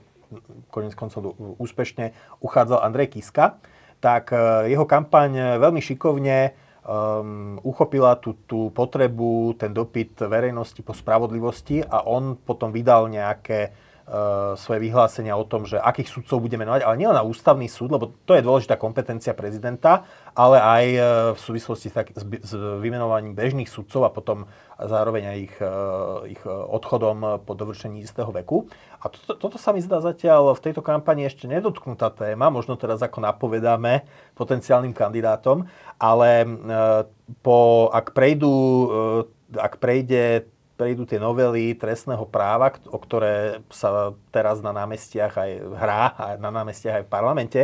[0.70, 3.60] konec koncov úspešne uchádzal Andrej Kiska,
[4.04, 10.92] tak e, jeho kampaň veľmi šikovne um, uchopila tú, tú potrebu, ten dopyt verejnosti po
[10.92, 13.72] spravodlivosti a on potom vydal nejaké
[14.60, 18.12] svoje vyhlásenia o tom, že akých sudcov bude menovať, ale nielen na ústavný súd, lebo
[18.28, 20.04] to je dôležitá kompetencia prezidenta,
[20.36, 22.52] ale aj uh, v súvislosti tak, s, s
[22.84, 24.44] vymenovaním bežných sudcov a potom
[24.76, 28.68] zároveň aj ich, uh, ich odchodom po dovršení istého veku.
[29.04, 33.04] A toto, toto sa mi zdá zatiaľ v tejto kampani ešte nedotknutá téma, možno teraz
[33.04, 35.68] ako napovedáme potenciálnym kandidátom,
[36.00, 36.48] ale e,
[37.44, 44.60] po, ak, prejdú, e, ak prejde, prejdú tie novely trestného práva, o ktoré sa teraz
[44.60, 47.62] na námestiach aj hrá, a na námestiach aj v parlamente,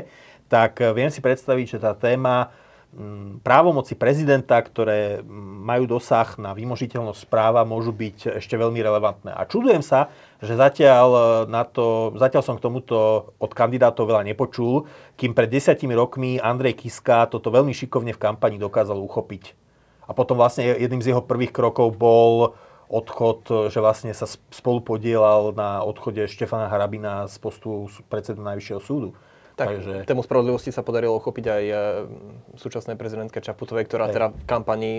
[0.49, 2.53] tak viem si predstaviť, že tá téma
[2.89, 5.21] Mm, právomoci prezidenta, ktoré
[5.61, 9.29] majú dosah na vymožiteľnosť práva, môžu byť ešte veľmi relevantné.
[9.29, 10.09] A čudujem sa,
[10.41, 14.89] že zatiaľ, e, na to, zatiaľ som k tomuto od kandidátov veľa nepočul,
[15.21, 19.53] kým pred desiatimi rokmi Andrej Kiska toto veľmi šikovne v kampani dokázal uchopiť.
[20.09, 22.57] A potom vlastne jedným z jeho prvých krokov bol
[22.89, 29.13] odchod, že vlastne sa spolu podielal na odchode Štefana Harabina z postu predsedu Najvyššieho súdu.
[29.59, 30.07] Tak, Takže...
[30.07, 31.75] tému spravodlivosti sa podarilo uchopiť aj e,
[32.55, 34.15] súčasnej prezidentke Čaputovej, ktorá Hej.
[34.15, 34.91] teda v kampani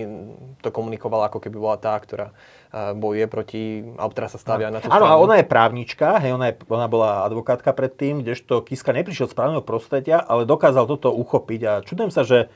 [0.61, 2.37] to komunikovala, ako keby bola tá, ktorá
[2.68, 3.62] e, bojuje proti,
[3.96, 4.76] alebo teraz sa stavia no.
[4.76, 8.61] na tú Áno, a ona je právnička, hej, ona, je, ona bola advokátka predtým, kdežto
[8.61, 12.53] Kiska neprišiel z právneho prostredia, ale dokázal toto uchopiť a čudujem sa, že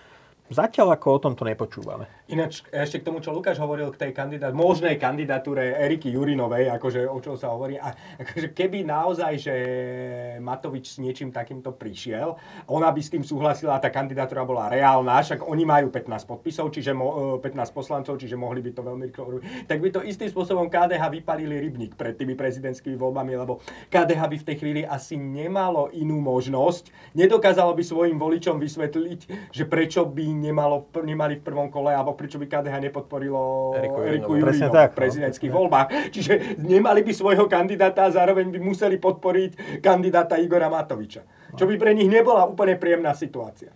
[0.55, 2.07] Zatiaľ ako o tomto nepočúvame.
[2.31, 7.11] Ináč ešte k tomu, čo Lukáš hovoril k tej kandidát, možnej kandidatúre Eriky Jurinovej, akože
[7.11, 7.75] o čom sa hovorí.
[7.75, 7.91] A
[8.23, 9.55] akože keby naozaj, že
[10.39, 12.39] Matovič s niečím takýmto prišiel,
[12.71, 16.95] ona by s tým súhlasila tá kandidatúra bola reálna, však oni majú 15 podpisov, čiže
[16.95, 20.71] mo, 15 e, poslancov, čiže mohli by to veľmi rýchlo Tak by to istým spôsobom
[20.71, 23.59] KDH vypalili rybník pred tými prezidentskými voľbami, lebo
[23.91, 29.65] KDH by v tej chvíli asi nemalo inú možnosť, nedokázalo by svojim voličom vysvetliť, že
[29.67, 34.69] prečo by nemalo, nemali v prvom kole, alebo prečo by KDH nepodporilo Eriku, Eriku Jurino
[34.69, 34.93] v no.
[34.93, 35.57] prezidentských no.
[35.65, 35.89] voľbách.
[36.15, 41.25] Čiže nemali by svojho kandidáta a zároveň by museli podporiť kandidáta Igora Matoviča.
[41.55, 43.73] Čo by pre nich nebola úplne príjemná situácia.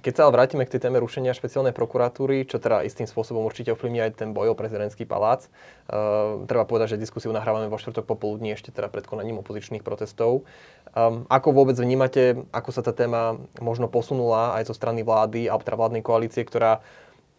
[0.00, 3.76] Keď sa ale vrátime k tej téme rušenia špeciálnej prokuratúry, čo teda istým spôsobom určite
[3.76, 5.46] ovplyvní aj ten boj o prezidentský palác,
[5.92, 10.48] uh, treba povedať, že diskusiu nahrávame vo štvrtok popoludní ešte teda pred konaním opozičných protestov.
[10.96, 15.64] Um, ako vôbec vnímate, ako sa tá téma možno posunula aj zo strany vlády, alebo
[15.64, 16.80] teda vládnej koalície, ktorá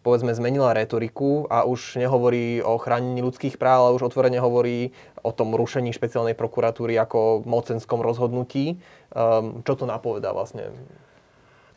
[0.04, 4.92] povedzme zmenila retoriku a už nehovorí o chránení ľudských práv, ale už otvorene hovorí
[5.24, 8.78] o tom rušení špeciálnej prokuratúry ako mocenskom rozhodnutí.
[9.16, 10.70] Um, čo to napovedá vlastne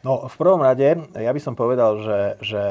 [0.06, 2.64] No, v prvom rade, ja by som povedal, že, že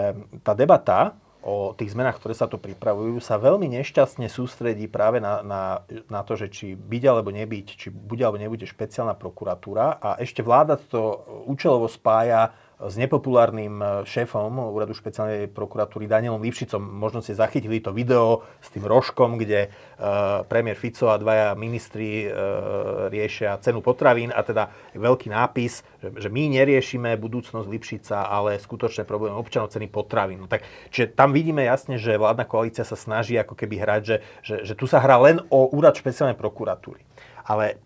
[0.47, 5.47] tá debata o tých zmenách, ktoré sa tu pripravujú, sa veľmi nešťastne sústredí práve na,
[5.47, 5.63] na,
[6.11, 10.03] na to, že či byť alebo nebyť, či bude alebo nebude špeciálna prokuratúra.
[10.03, 16.81] A ešte vláda to účelovo spája s nepopulárnym e, šéfom úradu špeciálnej prokuratúry Danielom Lipšicom.
[16.81, 22.29] Možno ste zachytili to video s tým rožkom, kde uh, premiér Fico a dvaja ministri
[22.29, 29.09] uh, riešia cenu potravín a teda veľký nápis, že my neriešime budúcnosť Lipšica, ale skutočné
[29.09, 30.45] problémy občanov ceny potravín.
[30.45, 34.17] No tak, čiže tam vidíme jasne, že vládna koalícia sa snaží ako keby hrať, že,
[34.45, 37.01] že, že tu sa hrá len o úrad špeciálnej prokuratúry.
[37.47, 37.81] Ale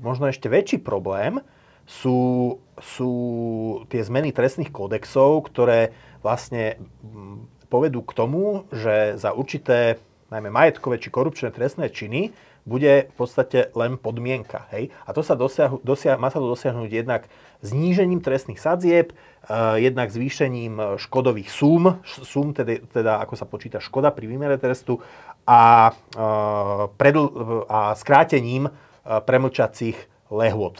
[0.00, 1.44] možno ešte väčší problém,
[1.90, 2.20] sú,
[2.78, 3.12] sú
[3.90, 5.90] tie zmeny trestných kódexov, ktoré
[6.22, 9.98] vlastne mm, povedú k tomu, že za určité
[10.30, 12.30] najmä majetkové či korupčné trestné činy
[12.62, 14.70] bude v podstate len podmienka.
[14.70, 14.94] Hej?
[15.02, 17.26] A to sa dosiahu, dosia, má sa to dosiahnuť jednak
[17.64, 24.14] znížením trestných sadzieb, uh, jednak zvýšením škodových súm, súm teda, teda ako sa počíta škoda
[24.14, 25.02] pri výmere trestu
[25.48, 27.24] a, uh, predl,
[27.66, 30.78] a skrátením uh, premlčacích lehôd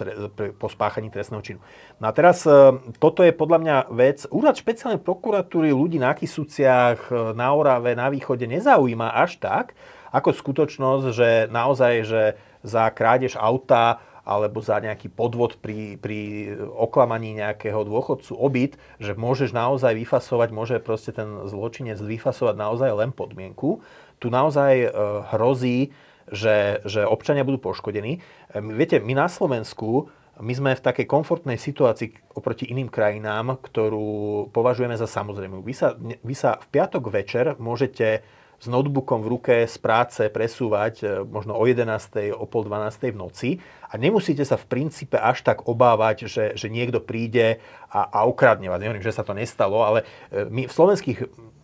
[0.56, 1.60] po spáchaní trestného činu.
[1.98, 2.54] No a teraz e,
[3.02, 8.06] toto je podľa mňa vec, úrad špeciálnej prokuratúry ľudí na Kisúciach, e, na Orave, na
[8.08, 9.74] východe nezaujíma až tak,
[10.14, 12.22] ako skutočnosť, že naozaj, že
[12.62, 19.50] za krádež auta alebo za nejaký podvod pri, pri oklamaní nejakého dôchodcu obyt, že môžeš
[19.50, 23.82] naozaj vyfasovať, môže proste ten zločinec vyfasovať naozaj len podmienku.
[24.22, 24.88] Tu naozaj e,
[25.34, 25.90] hrozí,
[26.30, 28.22] že, že občania budú poškodení.
[28.54, 34.96] Viete, my na Slovensku my sme v takej komfortnej situácii oproti iným krajinám, ktorú považujeme
[34.96, 35.60] za samozrejmú.
[35.60, 38.24] Vy sa, vy sa v piatok večer môžete
[38.60, 42.36] s notebookom v ruke z práce presúvať e, možno o 11.
[42.36, 43.08] o pol 12.
[43.08, 43.50] v noci
[43.88, 48.68] a nemusíte sa v princípe až tak obávať, že, že niekto príde a, a ukradne
[48.68, 48.76] vás.
[48.84, 51.18] Nehovorím, že sa to nestalo, ale e, my v slovenských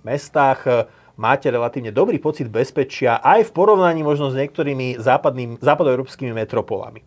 [0.09, 0.73] mestách e,
[1.17, 7.03] máte relatívne dobrý pocit bezpečia aj v porovnaní možno s niektorými západným, západoeurópskymi metropolami.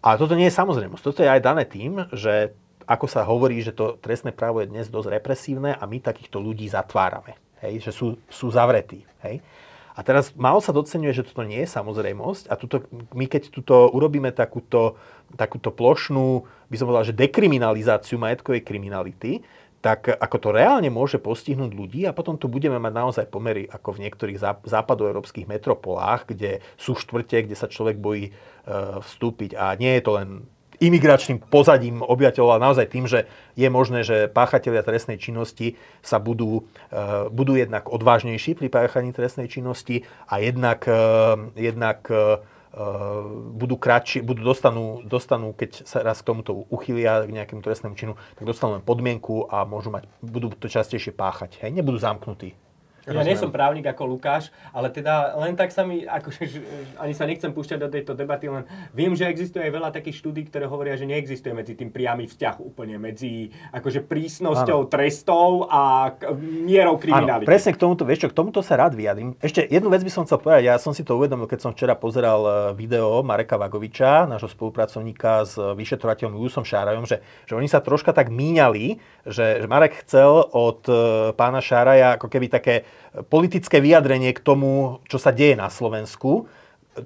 [0.00, 1.04] Ale toto nie je samozrejmosť.
[1.04, 2.56] Toto je aj dané tým, že
[2.88, 6.64] ako sa hovorí, že to trestné právo je dnes dosť represívne a my takýchto ľudí
[6.72, 7.36] zatvárame.
[7.60, 9.04] Hej, že sú, sú zavretí.
[9.20, 9.44] Hej.
[9.98, 12.86] A teraz málo sa docenuje, že toto nie je samozrejmosť a tuto,
[13.18, 14.94] my keď tuto urobíme takúto,
[15.34, 19.42] takúto plošnú, by som povedal, že dekriminalizáciu majetkovej kriminality,
[19.78, 23.94] tak ako to reálne môže postihnúť ľudí a potom tu budeme mať naozaj pomery ako
[23.94, 28.32] v niektorých západoeurópskych metropolách, kde sú štvrte, kde sa človek bojí e,
[28.98, 29.54] vstúpiť.
[29.54, 30.28] A nie je to len
[30.78, 33.26] imigračným pozadím obyvateľov, ale naozaj tým, že
[33.58, 39.46] je možné, že páchatelia trestnej činnosti sa budú, e, budú jednak odvážnejší pri páchaní trestnej
[39.46, 41.02] činnosti a jednak, e,
[41.54, 42.02] jednak
[43.58, 48.14] budú kratší, budú dostanú, dostanú, keď sa raz k tomuto uchylia k nejakému trestnému činu,
[48.38, 51.58] tak dostanú len podmienku a môžu mať, budú to častejšie páchať.
[51.64, 51.74] Hej?
[51.74, 52.54] Nebudú zamknutí.
[53.08, 56.44] Ja nie som právnik ako Lukáš, ale teda len tak sa mi, akože,
[57.00, 60.48] ani sa nechcem púšťať do tejto debaty, len viem, že existuje aj veľa takých štúdí,
[60.52, 64.90] ktoré hovoria, že neexistuje medzi tým priamy vzťah úplne medzi akože prísnosťou ano.
[64.90, 67.48] trestov a mierou kriminality.
[67.48, 69.34] Áno, presne k tomuto, vieš čo, k tomuto sa rád vyjadrím.
[69.40, 71.96] Ešte jednu vec by som chcel povedať, ja som si to uvedomil, keď som včera
[71.96, 77.80] pozeral e, video Mareka Vagoviča, nášho spolupracovníka s vyšetrovateľom Jusom Šárajom, že, že oni sa
[77.80, 80.94] troška tak míňali, že, že Marek chcel od e,
[81.36, 82.88] pána Šáraja ako keby také
[83.28, 86.48] politické vyjadrenie k tomu, čo sa deje na Slovensku.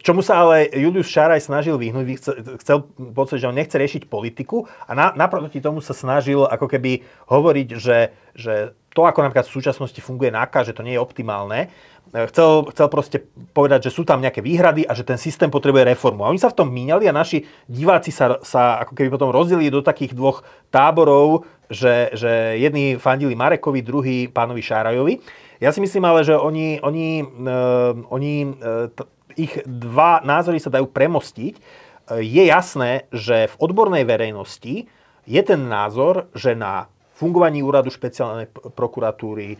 [0.00, 2.16] Čomu sa ale Julius Šaraj snažil vyhnúť,
[2.64, 7.04] chcel pocit, že on nechce riešiť politiku a na, naproti tomu sa snažil ako keby
[7.28, 11.68] hovoriť, že, že to, ako napríklad v súčasnosti funguje NAKA, že to nie je optimálne,
[12.12, 13.18] chcel, chcel proste
[13.56, 16.28] povedať, že sú tam nejaké výhrady a že ten systém potrebuje reformu.
[16.28, 19.72] A oni sa v tom míňali a naši diváci sa, sa ako keby potom rozdelili
[19.72, 25.24] do takých dvoch táborov, že, že jedni fandili Marekovi, druhý pánovi Šárajovi.
[25.64, 29.08] Ja si myslím ale, že oni, oni, uh, oni uh, t-
[29.40, 31.54] ich dva názory sa dajú premostiť.
[31.56, 34.84] Uh, je jasné, že v odbornej verejnosti
[35.24, 39.54] je ten názor, že na fungovaní úradu špeciálnej prokuratúry,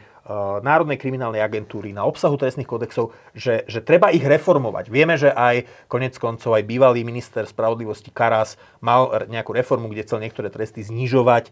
[0.62, 4.86] Národnej kriminálnej agentúry, na obsahu trestných kodexov, že, že treba ich reformovať.
[4.86, 10.22] Vieme, že aj konec koncov aj bývalý minister spravodlivosti Karas mal nejakú reformu, kde chcel
[10.22, 11.50] niektoré tresty znižovať.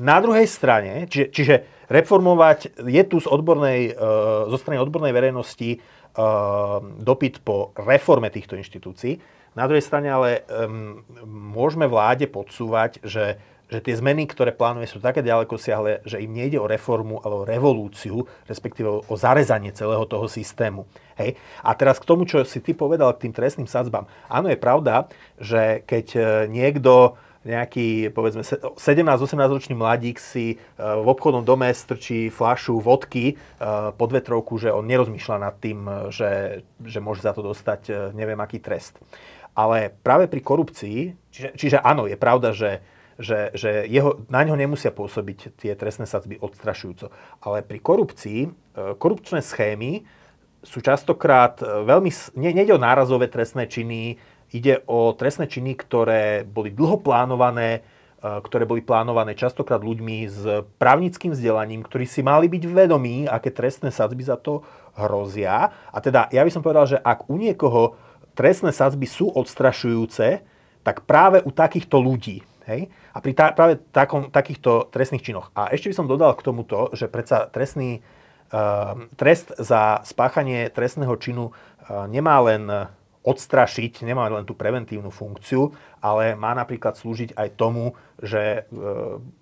[0.00, 1.54] Na druhej strane, čiže, čiže
[1.92, 4.02] reformovať je tu z odbornej, e,
[4.48, 5.78] zo strany odbornej verejnosti e,
[7.04, 9.20] dopyt po reforme týchto inštitúcií.
[9.52, 10.46] Na druhej strane ale
[11.26, 13.34] môžeme vláde podsúvať, že,
[13.66, 17.34] že tie zmeny, ktoré plánuje, sú také ďaleko siahle, že im nejde o reformu, ale
[17.34, 20.90] o revolúciu, respektíve o zarezanie celého toho systému.
[21.18, 21.38] Hej.
[21.66, 24.06] A teraz k tomu, čo si ty povedal k tým trestným sadzbám.
[24.26, 25.06] Áno, je pravda,
[25.38, 32.28] že keď e, niekto nejaký, povedzme, 17-18 ročný mladík si e, v obchodnom dome strčí
[32.28, 33.34] flašu vodky e,
[33.96, 36.30] pod vetrovku, že on nerozmýšľa nad tým, e, že,
[36.84, 39.00] že môže za to dostať neviem aký trest.
[39.56, 40.98] Ale práve pri korupcii,
[41.32, 42.84] čiže, čiže áno, je pravda, že,
[43.16, 47.08] že, že jeho, na ňo nemusia pôsobiť tie trestné sadzby odstrašujúco.
[47.40, 48.40] Ale pri korupcii,
[49.00, 50.06] korupčné schémy
[50.60, 54.20] sú častokrát veľmi, ne, nejde o nárazové trestné činy,
[54.50, 57.80] Ide o trestné činy, ktoré boli dlho plánované, e,
[58.18, 60.42] ktoré boli plánované častokrát ľuďmi s
[60.82, 64.66] právnickým vzdelaním, ktorí si mali byť vedomí, aké trestné sadzby za to
[64.98, 65.70] hrozia.
[65.94, 67.94] A teda ja by som povedal, že ak u niekoho
[68.34, 70.42] trestné sadzby sú odstrašujúce,
[70.82, 72.42] tak práve u takýchto ľudí.
[72.66, 72.90] Hej?
[73.14, 75.54] A pri tá, práve takom, takýchto trestných činoch.
[75.54, 78.00] A ešte by som dodal k tomuto, že predsa trestný,
[78.50, 85.76] uh, trest za spáchanie trestného činu uh, nemá len odstrašiť, nemá len tú preventívnu funkciu,
[86.00, 88.80] ale má napríklad slúžiť aj tomu, že e,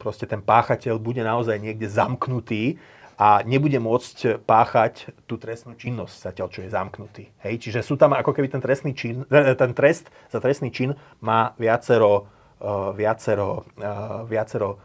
[0.02, 2.82] proste ten páchateľ bude naozaj niekde zamknutý
[3.18, 7.24] a nebude môcť páchať tú trestnú činnosť zatiaľ, čo je zamknutý.
[7.46, 7.70] Hej?
[7.70, 11.54] Čiže sú tam ako keby ten, trestný čin, e, ten trest za trestný čin má
[11.54, 12.26] viacero,
[12.58, 13.62] e, viacero,
[14.26, 14.82] viacero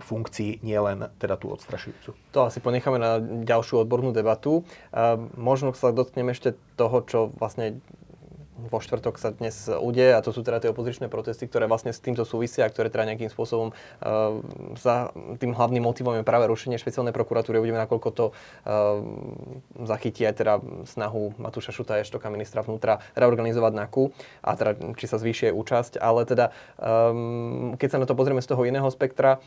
[0.00, 2.16] funkcií, nielen teda tú odstrašujúcu.
[2.32, 4.64] To asi ponecháme na ďalšiu odbornú debatu.
[5.36, 7.84] Možno sa dotkneme ešte toho, čo vlastne
[8.56, 12.00] vo štvrtok sa dnes udeje a to sú teda tie opozičné protesty, ktoré vlastne s
[12.00, 14.40] týmto súvisia a ktoré teda nejakým spôsobom uh,
[14.80, 17.60] za tým hlavným motivom je práve rušenie špeciálnej prokuratúry.
[17.60, 19.04] Uvidíme, nakoľko to uh,
[19.84, 20.54] zachytí aj teda
[20.88, 24.04] snahu Matúša Šuta Eštoka, ministra vnútra, reorganizovať NAKU
[24.40, 26.00] a teda či sa zvýšie účasť.
[26.00, 29.38] Ale teda, um, keď sa na to pozrieme z toho iného spektra,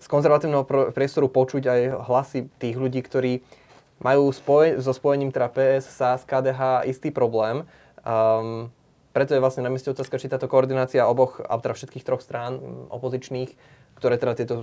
[0.00, 3.40] z konzervatívneho priestoru počuť aj hlasy tých ľudí, ktorí
[4.02, 7.64] majú spoj- so spojením teda PS, SAS, KDH istý problém
[8.04, 8.68] Um,
[9.14, 12.58] preto je vlastne na mieste otázka, či táto koordinácia oboch, teda všetkých troch strán
[12.90, 13.50] opozičných
[13.94, 14.56] ktoré teda tieto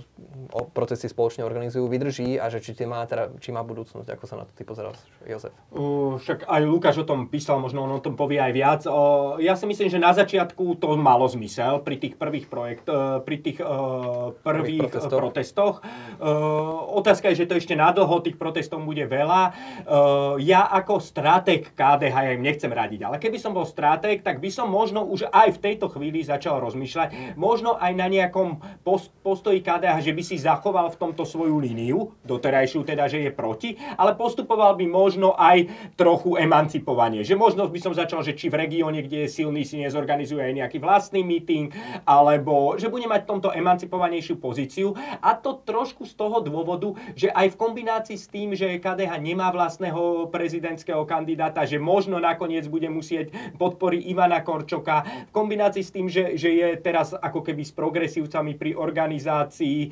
[0.76, 4.44] procesy spoločne organizujú, vydrží a že či, má, teda, či má budúcnosť, ako sa na
[4.44, 4.91] to ty pozeral,
[5.24, 5.56] Jozef?
[5.72, 8.82] Uh, však aj Lukáš o tom písal, možno on o tom povie aj viac.
[8.84, 13.24] Uh, ja si myslím, že na začiatku to malo zmysel pri tých prvých projekt, uh,
[13.24, 15.20] pri tých uh, prvých protestoch.
[15.20, 15.76] protestoch.
[16.20, 19.41] Uh, otázka je, že to ešte nadlho tých protestov bude veľa.
[19.88, 24.44] Uh, ja ako stratég KDH, ja im nechcem radiť, ale keby som bol stratég, tak
[24.44, 29.13] by som možno už aj v tejto chvíli začal rozmýšľať, možno aj na nejakom post
[29.32, 33.80] postoji KDH, že by si zachoval v tomto svoju líniu, doterajšiu teda, že je proti,
[33.96, 37.24] ale postupoval by možno aj trochu emancipovanie.
[37.24, 40.54] Že možno by som začal, že či v regióne, kde je silný, si nezorganizuje aj
[40.60, 41.72] nejaký vlastný meeting,
[42.04, 44.91] alebo že bude mať v tomto emancipovanejšiu pozíciu.
[45.24, 49.48] A to trošku z toho dôvodu, že aj v kombinácii s tým, že KDH nemá
[49.56, 56.12] vlastného prezidentského kandidáta, že možno nakoniec bude musieť podpory Ivana Korčoka, v kombinácii s tým,
[56.12, 59.89] že, že je teraz ako keby s progresívcami pri organizácii organizácii e,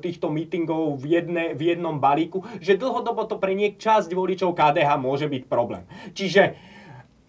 [0.00, 4.96] týchto mítingov v, jedne, v jednom balíku, že dlhodobo to pre niek časť voličov KDH
[4.96, 5.84] môže byť problém.
[6.16, 6.56] Čiže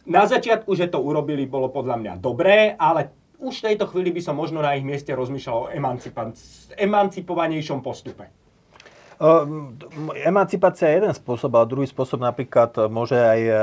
[0.07, 3.11] na začiatku, že to urobili, bolo podľa mňa dobré, ale
[3.43, 5.69] už v tejto chvíli by som možno na ich mieste rozmýšľal o
[6.79, 8.31] emancipovanejšom postupe.
[10.21, 13.53] Emancipácia je jeden spôsob, ale druhý spôsob napríklad môže aj e,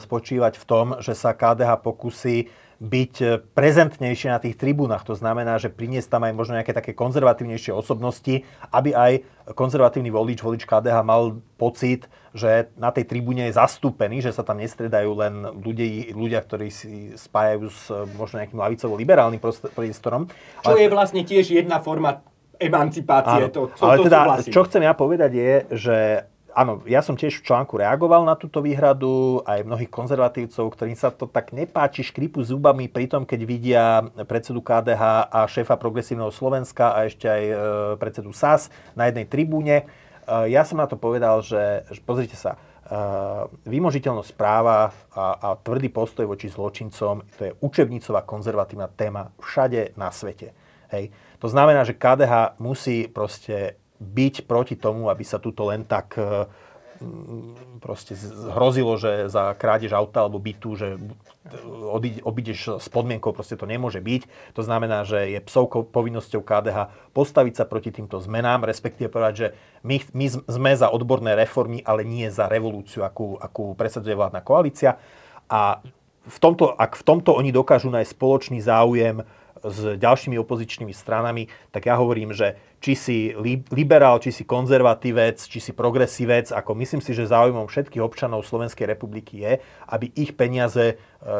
[0.00, 2.48] spočívať v tom, že sa KDH pokusí
[2.82, 5.06] byť prezentnejšie na tých tribúnach.
[5.06, 8.42] To znamená, že priniesť tam aj možno nejaké také konzervatívnejšie osobnosti,
[8.74, 9.12] aby aj
[9.54, 14.58] konzervatívny volič, volič KDH mal pocit, že na tej tribúne je zastúpený, že sa tam
[14.58, 17.86] nestriedajú len ľudia, ľudia ktorí si spájajú s
[18.18, 19.38] možno nejakým lavicovo-liberálnym
[19.78, 20.26] priestorom.
[20.66, 20.82] Čo Ale...
[20.82, 22.18] je vlastne tiež jedna forma
[22.58, 23.46] emancipácie.
[23.46, 24.52] Áno, to, to, ale to teda, súhlasím.
[24.54, 25.96] čo chcem ja povedať je, že
[26.54, 31.10] áno, ja som tiež v článku reagoval na túto výhradu, aj mnohých konzervatívcov, ktorým sa
[31.10, 33.84] to tak nepáči, škripu zubami pri tom, keď vidia
[34.24, 37.54] predsedu KDH a šéfa Progresívneho Slovenska a ešte aj e,
[37.98, 39.76] predsedu SAS na jednej tribúne.
[39.82, 39.84] E,
[40.52, 42.58] ja som na to povedal, že, že pozrite sa, e,
[43.66, 50.08] vymožiteľnosť práva a, a tvrdý postoj voči zločincom, to je učebnicová konzervatívna téma všade na
[50.08, 50.54] svete.
[50.92, 51.10] Hej.
[51.42, 56.50] To znamená, že KDH musí proste byť proti tomu, aby sa tuto len tak e,
[57.78, 58.18] proste
[58.54, 60.88] hrozilo, že za krádež auta alebo bytu, že
[62.22, 64.54] obídeš s podmienkou, proste to nemôže byť.
[64.54, 69.48] To znamená, že je psovkou povinnosťou KDH postaviť sa proti týmto zmenám, respektíve povedať, že
[69.82, 74.98] my, my sme za odborné reformy, ale nie za revolúciu, akú, akú presadzuje vládna koalícia.
[75.50, 75.82] A
[76.22, 79.26] v tomto, ak v tomto oni dokážu nájsť spoločný záujem,
[79.62, 83.18] s ďalšími opozičnými stranami, tak ja hovorím, že či si
[83.70, 88.90] liberál, či si konzervatívec, či si progresívec, ako myslím si, že záujmom všetkých občanov Slovenskej
[88.90, 90.94] republiky je, aby ich peniaze e,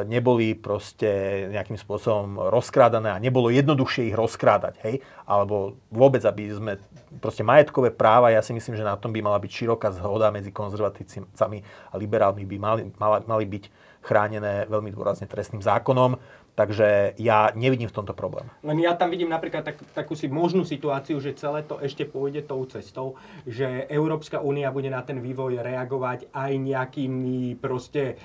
[0.07, 1.11] neboli proste
[1.51, 5.03] nejakým spôsobom rozkrádané a nebolo jednoduchšie ich rozkrádať, hej?
[5.27, 6.73] Alebo vôbec, aby sme
[7.19, 10.55] proste majetkové práva, ja si myslím, že na tom by mala byť široká zhoda medzi
[10.55, 11.59] konzervatívcami
[11.91, 13.65] a liberálmi by mali, mali, mali byť
[14.03, 16.19] chránené veľmi dôrazne trestným zákonom.
[16.53, 18.45] Takže ja nevidím v tomto problém.
[18.61, 22.45] Len ja tam vidím napríklad tak, takú si možnú situáciu, že celé to ešte pôjde
[22.45, 23.17] tou cestou,
[23.49, 28.21] že Európska únia bude na ten vývoj reagovať aj nejakými proste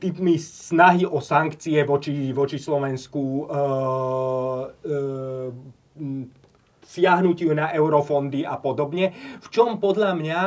[0.00, 3.42] typmi snahy o sankcie voči, voči Slovensku, e,
[4.82, 4.96] e,
[6.82, 10.40] siahnutiu na eurofondy a podobne, v čom podľa mňa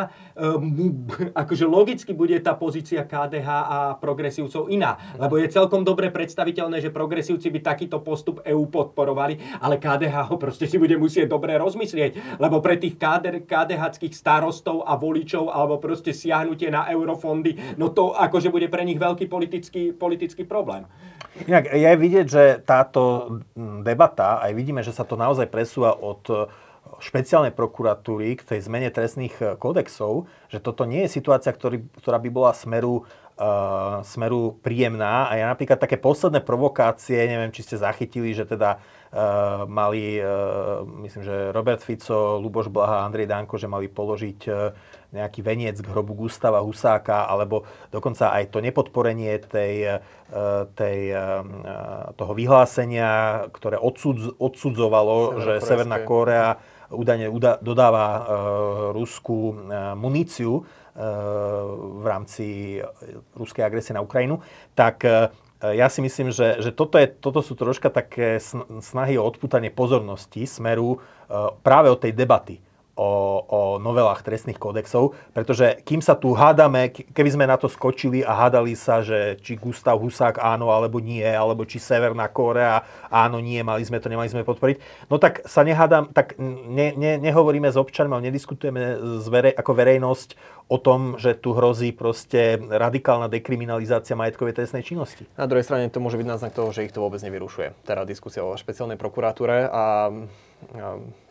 [1.31, 4.99] akože logicky bude tá pozícia KDH a progresívcov iná.
[5.15, 10.35] Lebo je celkom dobre predstaviteľné, že progresívci by takýto postup EÚ podporovali, ale KDH ho
[10.35, 12.37] proste si bude musieť dobre rozmyslieť.
[12.39, 18.51] Lebo pre tých KDH, starostov a voličov alebo proste siahnutie na eurofondy, no to akože
[18.51, 20.83] bude pre nich veľký politický, politický problém.
[21.47, 23.35] Inak je vidieť, že táto
[23.83, 26.47] debata, aj vidíme, že sa to naozaj presúva od
[26.99, 32.29] špeciálnej prokuratúry k tej zmene trestných kódexov, že toto nie je situácia, ktorý, ktorá by
[32.31, 33.03] bola smeru
[33.35, 35.27] uh, smeru príjemná.
[35.27, 40.83] A ja napríklad také posledné provokácie, neviem, či ste zachytili, že teda uh, mali, uh,
[41.03, 44.71] myslím, že Robert Fico, Luboš Blaha, Andrej Danko, že mali položiť uh,
[45.15, 50.03] nejaký veniec k hrobu Gustava Husáka, alebo dokonca aj to nepodporenie tej,
[50.75, 50.99] tej,
[52.19, 56.59] toho vyhlásenia, ktoré odsudz, odsudzovalo, že Severná Kórea
[56.95, 57.27] údajne
[57.59, 58.05] dodáva
[58.95, 59.53] Rusku
[59.99, 60.63] muníciu
[60.95, 62.79] v rámci
[63.35, 64.39] ruskej agresie na Ukrajinu,
[64.71, 65.27] tak e,
[65.75, 68.39] ja si myslím, že, že toto, je, toto sú troška také
[68.79, 70.97] snahy o odputanie pozornosti smeru e,
[71.59, 72.63] práve od tej debaty
[72.95, 78.23] o, o novelách trestných kódexov, pretože kým sa tu hádame, keby sme na to skočili
[78.23, 83.43] a hádali sa, že či Gustav Husák áno alebo nie, alebo či Severná Kórea áno,
[83.43, 87.67] nie, mali sme to, nemali sme podporiť, no tak sa nehádam, tak ne, ne, nehovoríme
[87.67, 88.81] s občanmi, ale nediskutujeme
[89.19, 95.29] z verej, ako verejnosť o tom, že tu hrozí proste radikálna dekriminalizácia majetkovej trestnej činnosti.
[95.37, 97.85] Na druhej strane to môže byť náznak toho, že ich to vôbec nevyrušuje.
[97.85, 100.09] Teda diskusia o špeciálnej prokuratúre a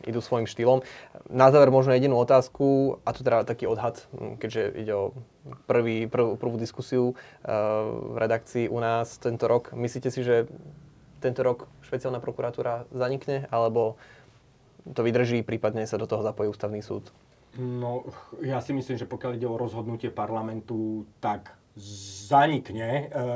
[0.07, 0.87] idú svojim štýlom.
[1.27, 4.07] Na záver možno jedinú otázku, a tu teda taký odhad,
[4.39, 5.05] keďže ide o
[5.67, 9.75] prvý, prv, prvú diskusiu v redakcii u nás tento rok.
[9.75, 10.47] Myslíte si, že
[11.19, 13.99] tento rok špeciálna prokuratúra zanikne, alebo
[14.85, 17.09] to vydrží, prípadne sa do toho zapojí ústavný súd?
[17.59, 18.03] No,
[18.43, 21.55] ja si myslím, že pokiaľ ide o rozhodnutie parlamentu, tak
[22.27, 23.11] zanikne.
[23.11, 23.27] E,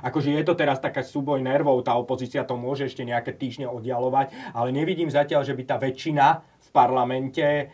[0.00, 4.32] akože je to teraz taká súboj nervov, tá opozícia to môže ešte nejaké týždne oddialovať,
[4.56, 7.70] ale nevidím zatiaľ, že by tá väčšina parlamente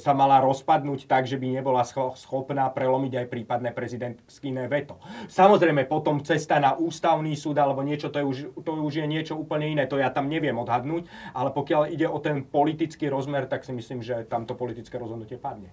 [0.00, 1.86] sa mala rozpadnúť tak, že by nebola
[2.18, 4.98] schopná prelomiť aj prípadné prezidentské veto.
[5.30, 9.38] Samozrejme, potom cesta na ústavný súd alebo niečo, to, je už, to už je niečo
[9.38, 11.06] úplne iné, to ja tam neviem odhadnúť,
[11.36, 15.70] ale pokiaľ ide o ten politický rozmer, tak si myslím, že tamto politické rozhodnutie padne.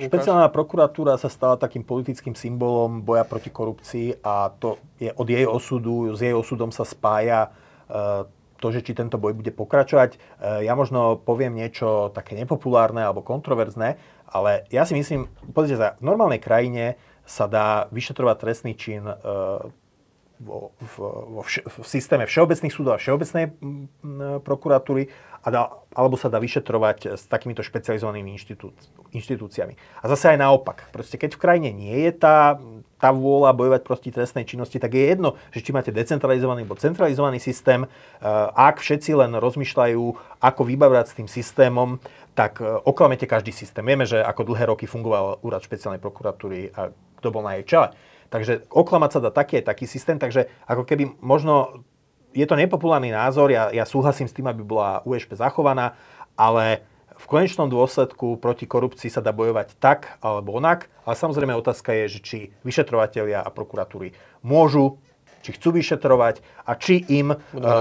[0.00, 5.44] Špeciálna prokuratúra sa stala takým politickým symbolom boja proti korupcii a to je od jej
[5.44, 8.24] osudu, s jej osudom sa spája uh,
[8.64, 10.16] to, že či tento boj bude pokračovať.
[10.16, 10.18] E,
[10.64, 16.08] ja možno poviem niečo také nepopulárne alebo kontroverzné, ale ja si myslím, pozrite sa, v
[16.08, 16.96] normálnej krajine
[17.28, 19.14] sa dá vyšetrovať trestný čin e,
[20.40, 23.54] vo, vo vš- v systéme všeobecných súdov a všeobecnej
[24.42, 25.12] prokuratúry
[25.44, 25.62] a dá,
[25.92, 28.72] alebo sa dá vyšetrovať s takýmito špecializovanými inštitú,
[29.12, 29.76] inštitúciami.
[30.00, 30.88] A zase aj naopak.
[30.90, 32.58] Proste keď v krajine nie je tá,
[33.04, 37.36] tá vôľa bojovať proti trestnej činnosti, tak je jedno, že či máte decentralizovaný alebo centralizovaný
[37.36, 37.84] systém.
[37.84, 37.88] E,
[38.56, 40.02] ak všetci len rozmýšľajú,
[40.40, 42.00] ako vybavovať s tým systémom,
[42.32, 43.84] tak e, oklamete každý systém.
[43.84, 47.92] Vieme, že ako dlhé roky fungoval úrad špeciálnej prokuratúry a kto bol na jej čele.
[48.32, 51.84] Takže oklamať sa dá taký taký systém, takže ako keby možno
[52.32, 55.94] je to nepopulárny názor, ja, ja súhlasím s tým, aby bola USP zachovaná,
[56.34, 56.82] ale
[57.24, 62.20] v konečnom dôsledku proti korupcii sa dá bojovať tak alebo onak, ale samozrejme otázka je,
[62.20, 64.12] že či vyšetrovatelia a prokuratúry
[64.44, 65.00] môžu,
[65.40, 67.36] či chcú vyšetrovať a či im uh,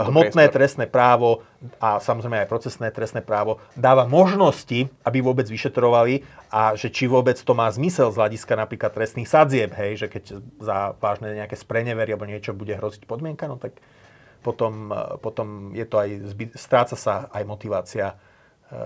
[0.08, 0.56] hmotné priestor.
[0.56, 1.44] trestné právo
[1.80, 7.36] a samozrejme aj procesné trestné právo dáva možnosti, aby vôbec vyšetrovali a že či vôbec
[7.36, 10.24] to má zmysel z hľadiska napríklad trestných sadzieb, hej, že keď
[10.60, 13.80] za vážne nejaké sprenevery alebo niečo bude hroziť podmienka, no tak
[14.44, 16.10] potom, e, potom je to aj,
[16.60, 18.20] stráca sa aj motivácia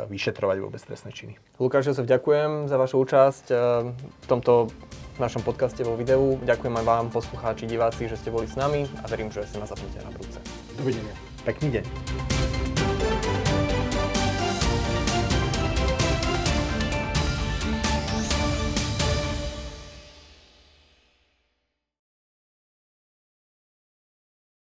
[0.08, 1.34] vyšetrovať vôbec trestné činy.
[1.58, 3.56] Lukáš, ja sa vďakujem za vašu účasť e,
[3.96, 4.72] v tomto
[5.18, 6.38] našom podcaste vo videu.
[6.46, 9.70] Ďakujem aj vám, poslucháči, diváci, že ste boli s nami a verím, že sa nás
[9.74, 10.40] zapnete na budúce.
[10.78, 11.16] Dovidenia.
[11.48, 12.67] Pekný deň.